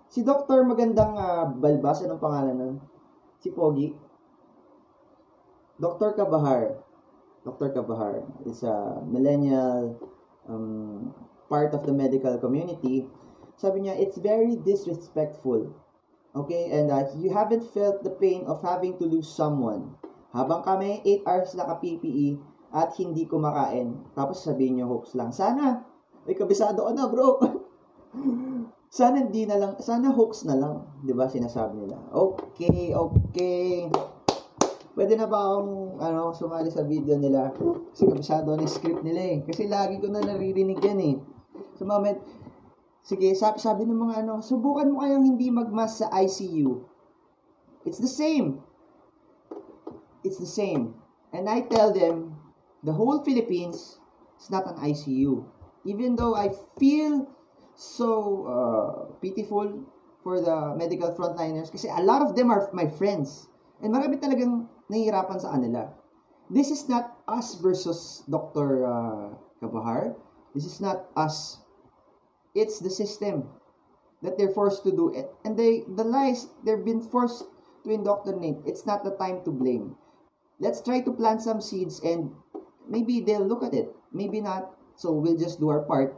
si 0.10 0.26
Dr. 0.26 0.66
Magandang 0.66 1.14
uh, 1.14 1.46
Balbas, 1.54 2.02
anong 2.02 2.22
pangalan 2.22 2.56
nun? 2.58 2.76
Si 3.42 3.54
Pogi. 3.54 3.94
Dr. 5.78 6.16
Kabahar. 6.16 6.82
Dr. 7.46 7.70
Kabahar 7.76 8.26
is 8.48 8.66
a 8.66 9.04
millennial 9.06 10.00
um, 10.50 11.14
part 11.50 11.74
of 11.74 11.86
the 11.86 11.94
medical 11.94 12.38
community, 12.38 13.06
sabi 13.56 13.88
niya, 13.88 13.96
it's 13.96 14.18
very 14.18 14.56
disrespectful. 14.60 15.72
Okay? 16.36 16.72
And 16.72 16.92
uh, 16.92 17.08
you 17.16 17.32
haven't 17.32 17.64
felt 17.72 18.04
the 18.04 18.12
pain 18.12 18.44
of 18.46 18.62
having 18.62 18.98
to 19.00 19.06
lose 19.06 19.32
someone. 19.32 19.96
Habang 20.36 20.68
kami 20.68 21.00
8 21.24 21.28
hours 21.28 21.52
naka-PPE 21.56 22.44
at 22.76 22.92
hindi 23.00 23.24
kumakain. 23.24 24.12
Tapos 24.12 24.44
sabihin 24.44 24.84
niyo 24.84 24.92
hoax 24.92 25.16
lang. 25.16 25.32
Sana, 25.32 25.80
may 26.28 26.36
kabisado 26.36 26.84
ka 26.84 26.92
na 26.92 27.08
bro. 27.08 27.40
sana 29.00 29.24
hindi 29.24 29.48
na 29.48 29.56
lang, 29.56 29.74
sana 29.80 30.12
hoax 30.12 30.44
na 30.44 30.60
lang. 30.60 30.84
ba 31.16 31.32
sinasabi 31.32 31.88
nila. 31.88 31.96
Okay, 32.12 32.92
okay. 32.92 33.88
Pwede 34.92 35.16
na 35.16 35.28
ba 35.28 35.56
akong 35.56 36.04
ano, 36.04 36.36
sumali 36.36 36.68
sa 36.68 36.84
video 36.84 37.16
nila? 37.16 37.56
Kasi 37.96 38.12
kabisado 38.12 38.52
ng 38.52 38.68
script 38.68 39.08
nila 39.08 39.24
eh. 39.24 39.38
Kasi 39.48 39.72
lagi 39.72 40.04
ko 40.04 40.12
na 40.12 40.20
naririnig 40.20 40.80
yan 40.84 41.00
eh. 41.00 41.16
So 41.80 41.88
moment, 41.88 42.20
sige, 43.08 43.32
sabi, 43.40 43.60
sabi 43.64 43.88
ng 43.88 43.96
mga 43.96 44.28
ano, 44.28 44.44
subukan 44.44 44.92
mo 44.92 45.00
kayang 45.00 45.24
hindi 45.24 45.48
magmas 45.48 46.04
sa 46.04 46.12
ICU. 46.12 46.84
It's 47.88 48.04
the 48.04 48.12
same. 48.12 48.60
It's 50.28 50.44
the 50.44 50.48
same. 50.48 50.96
And 51.36 51.52
I 51.52 51.68
tell 51.68 51.92
them, 51.92 52.45
the 52.86 52.94
whole 52.94 53.26
Philippines 53.26 53.98
is 54.40 54.50
not 54.54 54.70
an 54.70 54.78
ICU. 54.78 55.44
Even 55.86 56.16
though 56.16 56.38
I 56.38 56.54
feel 56.80 57.28
so 57.74 58.10
uh, 58.46 58.94
pitiful 59.20 59.84
for 60.24 60.40
the 60.40 60.78
medical 60.78 61.14
frontliners 61.14 61.74
kasi 61.74 61.90
a 61.90 62.02
lot 62.02 62.22
of 62.22 62.38
them 62.38 62.54
are 62.54 62.70
my 62.74 62.86
friends. 62.86 63.50
And 63.82 63.92
marami 63.94 64.22
talagang 64.22 64.70
nahihirapan 64.88 65.42
sa 65.42 65.58
kanila. 65.58 65.90
This 66.50 66.70
is 66.70 66.86
not 66.86 67.18
us 67.26 67.58
versus 67.58 68.22
Dr. 68.30 68.86
Uh, 68.86 69.28
Kabahar. 69.62 70.14
This 70.54 70.66
is 70.66 70.78
not 70.78 71.10
us. 71.18 71.58
It's 72.54 72.80
the 72.80 72.94
system 72.94 73.50
that 74.22 74.38
they're 74.38 74.54
forced 74.54 74.86
to 74.86 74.94
do 74.94 75.10
it. 75.12 75.28
And 75.44 75.58
they, 75.58 75.84
the 75.90 76.06
lies, 76.06 76.48
they've 76.64 76.86
been 76.86 77.02
forced 77.02 77.50
to 77.84 77.90
indoctrinate. 77.90 78.62
It's 78.66 78.86
not 78.86 79.04
the 79.04 79.18
time 79.18 79.42
to 79.44 79.52
blame. 79.52 79.98
Let's 80.62 80.80
try 80.82 81.02
to 81.02 81.12
plant 81.12 81.42
some 81.42 81.60
seeds 81.60 82.00
and 82.00 82.32
maybe 82.88 83.22
they'll 83.22 83.46
look 83.46 83.64
at 83.64 83.74
it. 83.74 83.92
Maybe 84.14 84.42
not. 84.42 84.74
So 84.96 85.12
we'll 85.12 85.38
just 85.38 85.60
do 85.60 85.70
our 85.70 85.84
part. 85.84 86.16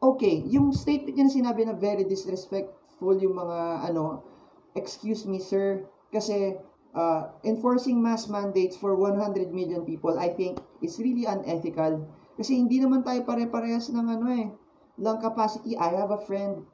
Okay, 0.00 0.44
yung 0.48 0.72
statement 0.72 1.16
niya 1.16 1.28
na 1.28 1.32
sinabi 1.32 1.60
na 1.68 1.76
very 1.76 2.08
disrespectful 2.08 3.16
yung 3.20 3.36
mga 3.36 3.90
ano, 3.92 4.24
excuse 4.72 5.28
me 5.28 5.36
sir, 5.36 5.84
kasi 6.08 6.56
uh, 6.96 7.30
enforcing 7.44 8.00
mass 8.00 8.28
mandates 8.28 8.76
for 8.76 8.96
100 8.96 9.52
million 9.52 9.84
people, 9.84 10.16
I 10.16 10.32
think, 10.32 10.58
is 10.80 10.96
really 10.96 11.28
unethical. 11.28 12.08
Kasi 12.40 12.56
hindi 12.56 12.80
naman 12.80 13.04
tayo 13.04 13.20
pare-parehas 13.28 13.92
ng 13.92 14.06
ano 14.08 14.26
eh, 14.32 14.48
lang 14.96 15.20
capacity. 15.20 15.76
I 15.76 15.92
have 15.92 16.08
a 16.08 16.20
friend, 16.24 16.64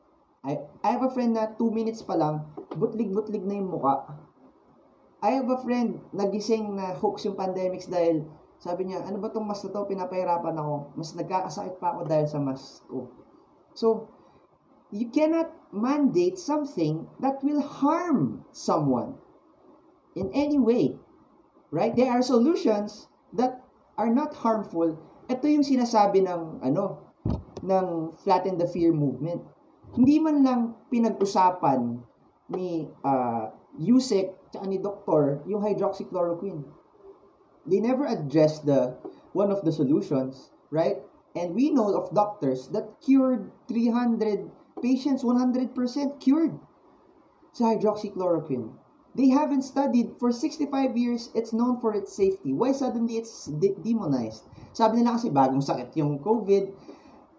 I, 0.47 0.63
I 0.87 0.95
have 0.95 1.03
a 1.03 1.11
friend 1.11 1.35
na 1.35 1.51
2 1.51 1.59
minutes 1.75 2.07
pa 2.07 2.15
lang, 2.15 2.47
butlig-butlig 2.79 3.43
na 3.43 3.59
yung 3.59 3.75
muka. 3.75 4.07
I 5.19 5.43
have 5.43 5.51
a 5.51 5.59
friend, 5.59 5.99
nagising 6.15 6.79
na 6.79 6.95
hoax 6.95 7.27
yung 7.27 7.35
pandemics 7.35 7.91
dahil 7.91 8.23
sabi 8.57 8.89
niya, 8.89 9.05
ano 9.05 9.21
ba 9.21 9.29
tong 9.29 9.45
mas 9.45 9.61
na 9.61 9.71
to, 9.73 9.85
pinapahirapan 9.85 10.57
ako. 10.57 10.75
Mas 10.97 11.13
nagkakasakit 11.13 11.77
pa 11.77 11.93
ako 11.93 12.01
dahil 12.09 12.27
sa 12.27 12.41
mask 12.41 12.89
ko. 12.89 13.13
So, 13.77 14.09
you 14.89 15.13
cannot 15.13 15.53
mandate 15.75 16.41
something 16.41 17.05
that 17.21 17.45
will 17.45 17.61
harm 17.61 18.49
someone 18.55 19.21
in 20.17 20.33
any 20.33 20.57
way. 20.57 20.97
Right? 21.69 21.93
There 21.93 22.09
are 22.09 22.25
solutions 22.25 23.13
that 23.37 23.61
are 24.01 24.09
not 24.09 24.33
harmful. 24.41 24.97
Ito 25.29 25.45
yung 25.45 25.67
sinasabi 25.67 26.25
ng 26.25 26.65
ano 26.65 27.13
ng 27.61 28.17
flatten 28.23 28.57
the 28.57 28.69
fear 28.71 28.95
movement. 28.95 29.43
Hindi 29.93 30.17
man 30.23 30.45
lang 30.47 30.61
pinag-usapan 30.89 31.99
ni 32.53 32.87
uh, 33.03 33.51
Yusek 33.77 34.33
at 34.57 34.65
ni 34.65 34.79
Doktor 34.81 35.43
yung 35.45 35.61
hydroxychloroquine. 35.61 36.76
They 37.67 37.81
never 37.81 38.07
addressed 38.07 38.67
the 38.67 38.97
one 39.35 39.51
of 39.51 39.63
the 39.67 39.73
solutions, 39.73 40.51
right? 40.71 41.03
And 41.35 41.55
we 41.55 41.71
know 41.71 41.93
of 41.93 42.15
doctors 42.15 42.69
that 42.73 43.03
cured 43.03 43.51
300 43.69 44.51
patients 44.81 45.23
100% 45.23 45.75
cured 46.21 46.55
sa 47.53 47.75
hydroxychloroquine. 47.75 48.73
They 49.17 49.33
haven't 49.33 49.65
studied 49.65 50.21
for 50.21 50.31
65 50.31 50.97
years. 50.97 51.33
It's 51.35 51.53
known 51.53 51.81
for 51.81 51.97
its 51.97 52.13
safety. 52.13 52.53
Why 52.53 52.73
suddenly 52.73 53.17
it's 53.17 53.49
de- 53.49 53.77
demonized? 53.81 54.45
Sabi 54.77 55.01
nila 55.01 55.17
kasi 55.17 55.33
bagong 55.33 55.65
sakit 55.65 55.97
yung 55.97 56.21
COVID. 56.21 56.69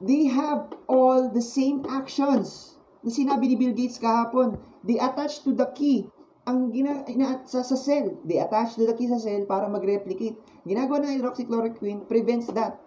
They 0.02 0.26
have 0.30 0.74
all 0.90 1.30
the 1.30 1.42
same 1.42 1.86
actions 1.86 2.78
na 3.06 3.14
sinabi 3.14 3.54
ni 3.54 3.56
Bill 3.58 3.78
Gates 3.78 4.02
kahapon. 4.02 4.58
They 4.82 4.98
attach 4.98 5.46
to 5.46 5.54
the 5.54 5.70
key 5.78 6.10
ang 6.48 6.72
gina, 6.72 7.04
ina, 7.12 7.44
sa, 7.44 7.60
sa 7.60 7.76
cell. 7.76 8.24
They 8.24 8.40
attach 8.40 8.80
the 8.80 8.96
key 8.96 9.12
sa 9.12 9.20
cell 9.20 9.44
para 9.44 9.68
mag-replicate. 9.68 10.40
Ginagawa 10.64 11.04
ng 11.04 11.20
hydroxychloroquine 11.20 12.08
prevents 12.08 12.48
that. 12.56 12.80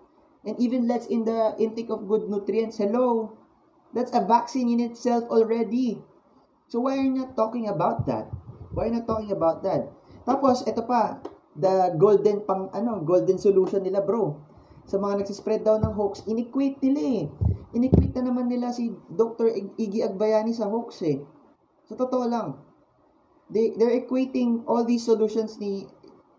And 0.48 0.56
even 0.56 0.88
lets 0.88 1.04
in 1.12 1.28
the 1.28 1.52
intake 1.60 1.92
of 1.92 2.08
good 2.08 2.32
nutrients. 2.32 2.80
Hello, 2.80 3.36
That's 3.90 4.14
a 4.14 4.22
vaccine 4.22 4.70
in 4.70 4.80
itself 4.80 5.26
already. 5.26 5.98
So 6.70 6.86
why 6.86 6.98
are 6.98 7.02
you 7.02 7.10
not 7.10 7.34
talking 7.34 7.66
about 7.66 8.06
that? 8.06 8.30
Why 8.70 8.86
are 8.86 8.88
you 8.94 9.02
not 9.02 9.10
talking 9.10 9.34
about 9.34 9.66
that? 9.66 9.90
Tapos, 10.22 10.62
ito 10.62 10.86
pa, 10.86 11.18
the 11.58 11.90
golden 11.98 12.46
pang 12.46 12.70
ano, 12.70 13.02
golden 13.02 13.34
solution 13.34 13.82
nila, 13.82 14.06
bro. 14.06 14.38
Sa 14.86 15.02
mga 15.02 15.22
nagsispread 15.22 15.66
daw 15.66 15.82
ng 15.82 15.90
hoax, 15.90 16.22
inequate 16.30 16.78
nila 16.86 17.02
eh. 17.02 17.22
Inequate 17.74 18.14
na 18.22 18.30
naman 18.30 18.46
nila 18.46 18.70
si 18.70 18.94
Dr. 19.10 19.50
Iggy 19.74 20.06
Agbayani 20.06 20.54
sa 20.54 20.70
hoax 20.70 21.02
eh. 21.02 21.18
So, 21.90 21.98
totoo 21.98 22.30
lang. 22.30 22.54
They, 23.50 23.74
they're 23.74 23.98
equating 23.98 24.62
all 24.66 24.86
these 24.86 25.04
solutions 25.04 25.58
ni 25.58 25.86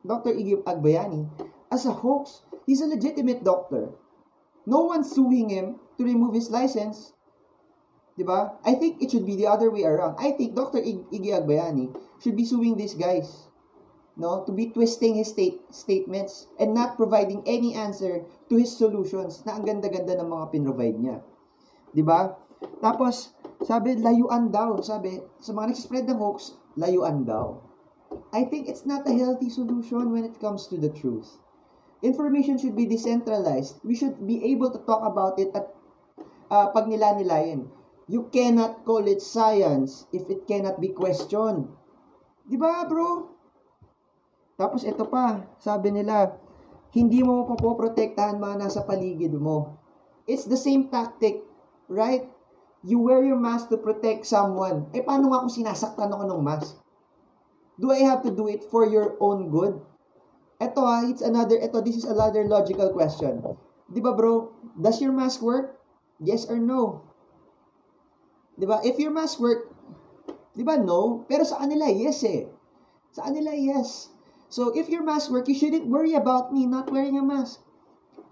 Dr. 0.07 0.31
Iggy 0.31 0.63
Agbayani 0.63 1.27
as 1.69 1.85
a 1.85 1.91
hoax. 1.91 2.41
He's 2.65 2.81
a 2.81 2.87
legitimate 2.87 3.43
doctor. 3.43 3.91
No 4.65 4.87
one's 4.87 5.11
suing 5.11 5.49
him 5.49 5.79
to 5.97 6.07
remove 6.07 6.33
his 6.33 6.49
license 6.49 7.11
'Di 8.21 8.27
ba? 8.27 8.59
I 8.67 8.75
think 8.75 8.99
it 8.99 9.09
should 9.09 9.25
be 9.25 9.39
the 9.39 9.47
other 9.47 9.71
way 9.71 9.87
around. 9.87 10.19
I 10.19 10.35
think 10.35 10.53
Dr. 10.53 10.83
I- 10.83 11.07
Iggy 11.09 11.31
Agbayani 11.31 11.95
should 12.19 12.35
be 12.35 12.43
suing 12.43 12.75
these 12.75 12.93
guys. 12.93 13.47
No, 14.19 14.43
to 14.43 14.51
be 14.51 14.67
twisting 14.67 15.15
his 15.15 15.31
state 15.31 15.63
statements 15.71 16.51
and 16.59 16.75
not 16.75 16.99
providing 16.99 17.41
any 17.47 17.73
answer 17.73 18.27
to 18.51 18.53
his 18.59 18.75
solutions 18.75 19.41
na 19.47 19.55
ang 19.55 19.63
ganda-ganda 19.63 20.19
ng 20.19 20.27
mga 20.27 20.45
pinrovide 20.51 20.99
niya. 20.99 21.17
'Di 21.95 22.03
ba? 22.03 22.35
Tapos, 22.83 23.31
sabi, 23.63 23.95
layuan 23.97 24.51
daw. 24.51 24.77
Sabi, 24.83 25.17
sa 25.39 25.55
mga 25.55 25.73
nagsispread 25.73 26.05
ng 26.11 26.19
hoax, 26.19 26.60
layuan 26.75 27.27
daw. 27.27 27.59
I 28.31 28.43
think 28.47 28.67
it's 28.67 28.83
not 28.83 29.07
a 29.07 29.15
healthy 29.15 29.47
solution 29.47 30.11
when 30.11 30.23
it 30.27 30.39
comes 30.39 30.67
to 30.67 30.75
the 30.75 30.91
truth. 30.91 31.39
Information 32.01 32.57
should 32.57 32.75
be 32.75 32.89
decentralized. 32.89 33.79
We 33.83 33.95
should 33.95 34.19
be 34.25 34.43
able 34.51 34.71
to 34.71 34.81
talk 34.83 35.05
about 35.05 35.39
it 35.39 35.53
at 35.53 35.69
uh, 36.49 36.73
pag 36.73 36.89
nila-nilayan. 36.89 37.69
You 38.11 38.27
cannot 38.33 38.83
call 38.83 39.07
it 39.07 39.23
science 39.23 40.09
if 40.11 40.27
it 40.27 40.43
cannot 40.49 40.81
be 40.83 40.91
questioned. 40.91 41.71
Di 42.43 42.59
ba, 42.59 42.83
bro? 42.83 43.31
Tapos 44.59 44.83
ito 44.83 45.07
pa, 45.07 45.47
sabi 45.61 45.95
nila, 45.95 46.35
hindi 46.91 47.23
mo 47.23 47.47
mapoprotektahan 47.47 48.35
mga 48.35 48.67
nasa 48.67 48.83
paligid 48.83 49.31
mo. 49.39 49.79
It's 50.27 50.43
the 50.43 50.59
same 50.59 50.91
tactic, 50.91 51.39
right? 51.87 52.27
You 52.81 52.97
wear 52.97 53.21
your 53.21 53.37
mask 53.37 53.69
to 53.69 53.77
protect 53.77 54.25
someone. 54.25 54.89
Eh, 54.93 55.05
paano 55.05 55.29
nga 55.29 55.45
kung 55.45 55.53
sinasaktan 55.53 56.09
ako 56.09 56.23
ng 56.25 56.41
mask? 56.41 56.81
Do 57.77 57.93
I 57.93 58.01
have 58.05 58.25
to 58.25 58.33
do 58.33 58.49
it 58.49 58.65
for 58.67 58.85
your 58.85 59.17
own 59.21 59.53
good? 59.53 59.77
Ito 60.61 60.81
ha, 60.81 61.05
it's 61.05 61.25
another, 61.25 61.57
ito, 61.57 61.81
this 61.81 61.97
is 61.97 62.05
another 62.05 62.45
logical 62.45 62.93
question. 62.93 63.41
Di 63.91 63.99
ba 63.99 64.13
bro, 64.13 64.53
does 64.77 65.01
your 65.01 65.13
mask 65.13 65.41
work? 65.41 65.81
Yes 66.21 66.45
or 66.45 66.61
no? 66.61 67.01
'Di 68.61 68.69
ba? 68.69 68.77
If 68.85 69.01
your 69.01 69.09
mask 69.09 69.41
work, 69.41 69.73
'di 70.53 70.61
ba? 70.61 70.77
No, 70.77 71.25
pero 71.25 71.41
sa 71.41 71.65
kanila 71.65 71.89
yes 71.89 72.21
eh. 72.21 72.45
Sa 73.09 73.25
kanila 73.25 73.57
yes. 73.57 74.13
So 74.53 74.69
if 74.77 74.85
your 74.85 75.01
mask 75.01 75.33
work, 75.33 75.49
you 75.49 75.57
shouldn't 75.57 75.89
worry 75.89 76.13
about 76.13 76.53
me 76.53 76.69
not 76.69 76.93
wearing 76.93 77.17
a 77.17 77.25
mask. 77.25 77.63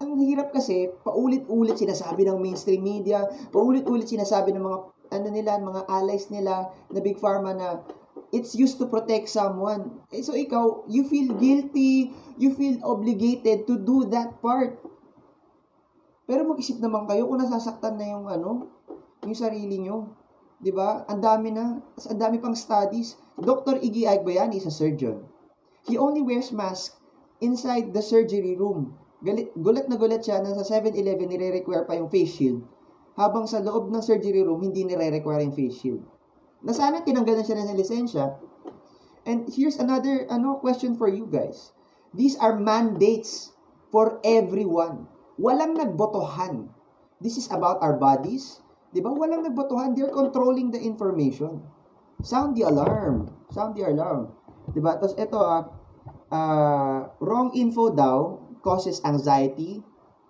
Ang 0.00 0.16
hirap 0.24 0.48
kasi, 0.48 0.88
paulit-ulit 1.04 1.76
sinasabi 1.76 2.24
ng 2.24 2.40
mainstream 2.40 2.80
media, 2.80 3.28
paulit-ulit 3.52 4.08
sinasabi 4.08 4.56
ng 4.56 4.64
mga 4.64 4.78
ano 5.12 5.28
nila, 5.28 5.60
mga 5.60 5.84
allies 5.92 6.32
nila 6.32 6.72
na 6.88 7.00
Big 7.04 7.20
Pharma 7.20 7.52
na 7.52 7.84
it's 8.32 8.56
used 8.56 8.80
to 8.80 8.88
protect 8.88 9.28
someone. 9.28 10.00
Eh, 10.08 10.24
so 10.24 10.32
ikaw, 10.32 10.88
you 10.88 11.04
feel 11.04 11.36
guilty, 11.36 12.16
you 12.40 12.56
feel 12.56 12.80
obligated 12.80 13.68
to 13.68 13.76
do 13.76 14.08
that 14.08 14.40
part. 14.40 14.80
Pero 16.24 16.48
mag-isip 16.48 16.80
naman 16.80 17.04
kayo 17.04 17.28
kung 17.28 17.44
nasasaktan 17.44 18.00
na 18.00 18.06
yung 18.08 18.24
ano, 18.24 18.72
yung 19.20 19.36
sarili 19.36 19.84
nyo. 19.84 20.16
'Di 20.64 20.72
ba? 20.72 21.04
Ang 21.12 21.20
dami 21.20 21.52
na, 21.52 21.76
ang 22.08 22.20
dami 22.20 22.40
pang 22.40 22.56
studies. 22.56 23.20
Dr. 23.36 23.76
Iggy 23.76 24.08
Agbayani 24.08 24.56
is 24.56 24.68
a 24.68 24.72
surgeon. 24.72 25.28
He 25.84 26.00
only 26.00 26.24
wears 26.24 26.56
mask 26.56 26.96
inside 27.44 27.92
the 27.92 28.00
surgery 28.00 28.56
room. 28.56 28.96
Gulat 29.56 29.86
na 29.88 30.00
gulat 30.00 30.24
siya 30.24 30.40
na 30.40 30.56
sa 30.56 30.64
7-Eleven 30.64 31.28
nire-require 31.28 31.84
pa 31.84 31.96
yung 31.96 32.08
face 32.08 32.40
shield. 32.40 32.64
Habang 33.20 33.44
sa 33.44 33.60
loob 33.60 33.92
ng 33.92 34.00
surgery 34.00 34.40
room, 34.40 34.64
hindi 34.64 34.84
nire-require 34.88 35.44
yung 35.44 35.56
face 35.56 35.76
shield. 35.76 36.02
Na 36.64 36.72
sana 36.72 37.04
tinanggalan 37.04 37.44
siya 37.44 37.60
ng 37.60 37.76
lisensya. 37.76 38.40
And 39.28 39.44
here's 39.52 39.76
another 39.76 40.24
ano 40.32 40.56
question 40.56 40.96
for 40.96 41.12
you 41.12 41.28
guys. 41.28 41.76
These 42.16 42.40
are 42.40 42.56
mandates 42.56 43.52
for 43.92 44.18
everyone. 44.24 45.04
Walang 45.36 45.76
nagbotohan. 45.76 46.72
This 47.20 47.36
is 47.36 47.52
about 47.52 47.84
our 47.84 48.00
bodies, 48.00 48.64
Di 48.90 48.98
ba? 48.98 49.14
Walang 49.14 49.46
nagbotohan. 49.46 49.94
They're 49.94 50.10
controlling 50.10 50.74
the 50.74 50.82
information. 50.82 51.62
Sound 52.26 52.58
the 52.58 52.66
alarm. 52.66 53.30
Sound 53.54 53.78
the 53.78 53.86
alarm. 53.86 54.34
Di 54.74 54.82
ba? 54.82 54.98
Tapos 54.98 55.14
ito, 55.14 55.38
ah, 55.38 55.62
uh, 56.30 57.00
wrong 57.22 57.54
info 57.54 57.94
daw 57.94 58.39
causes 58.62 59.00
anxiety 59.04 59.82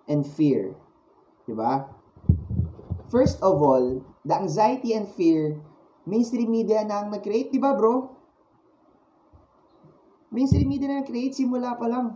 and 0.07 0.25
fear. 0.25 0.75
Di 1.45 1.53
ba? 1.53 1.87
First 3.11 3.43
of 3.43 3.59
all, 3.59 4.01
the 4.23 4.35
anxiety 4.35 4.95
and 4.95 5.07
fear, 5.07 5.59
mainstream 6.07 6.47
media 6.47 6.83
na 6.87 7.03
ang 7.03 7.11
nag-create, 7.11 7.51
di 7.51 7.59
ba 7.59 7.75
bro? 7.75 8.07
Mainstream 10.31 10.71
media 10.71 10.87
na 10.87 11.03
nag-create 11.03 11.35
simula 11.35 11.75
pa 11.75 11.91
lang. 11.91 12.15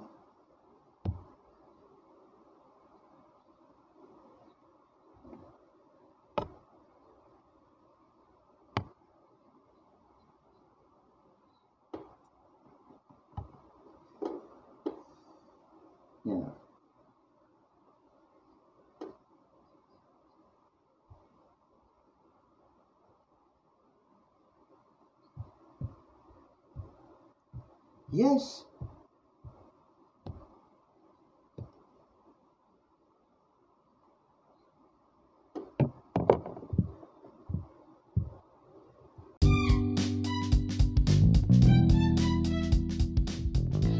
Yes. 28.15 28.63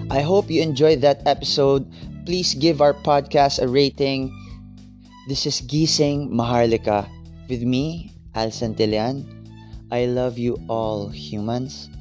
I 0.08 0.24
hope 0.24 0.48
you 0.48 0.64
enjoyed 0.64 1.04
that 1.04 1.28
episode. 1.28 1.84
Please 2.24 2.56
give 2.56 2.80
our 2.80 2.96
podcast 2.96 3.60
a 3.60 3.68
rating. 3.68 4.32
This 5.28 5.44
is 5.44 5.60
Gising 5.60 6.32
Maharlika 6.32 7.04
with 7.52 7.68
me, 7.68 8.16
Al 8.32 8.48
Santillan. 8.48 9.28
I 9.92 10.08
love 10.08 10.40
you 10.40 10.56
all, 10.72 11.12
humans. 11.12 11.92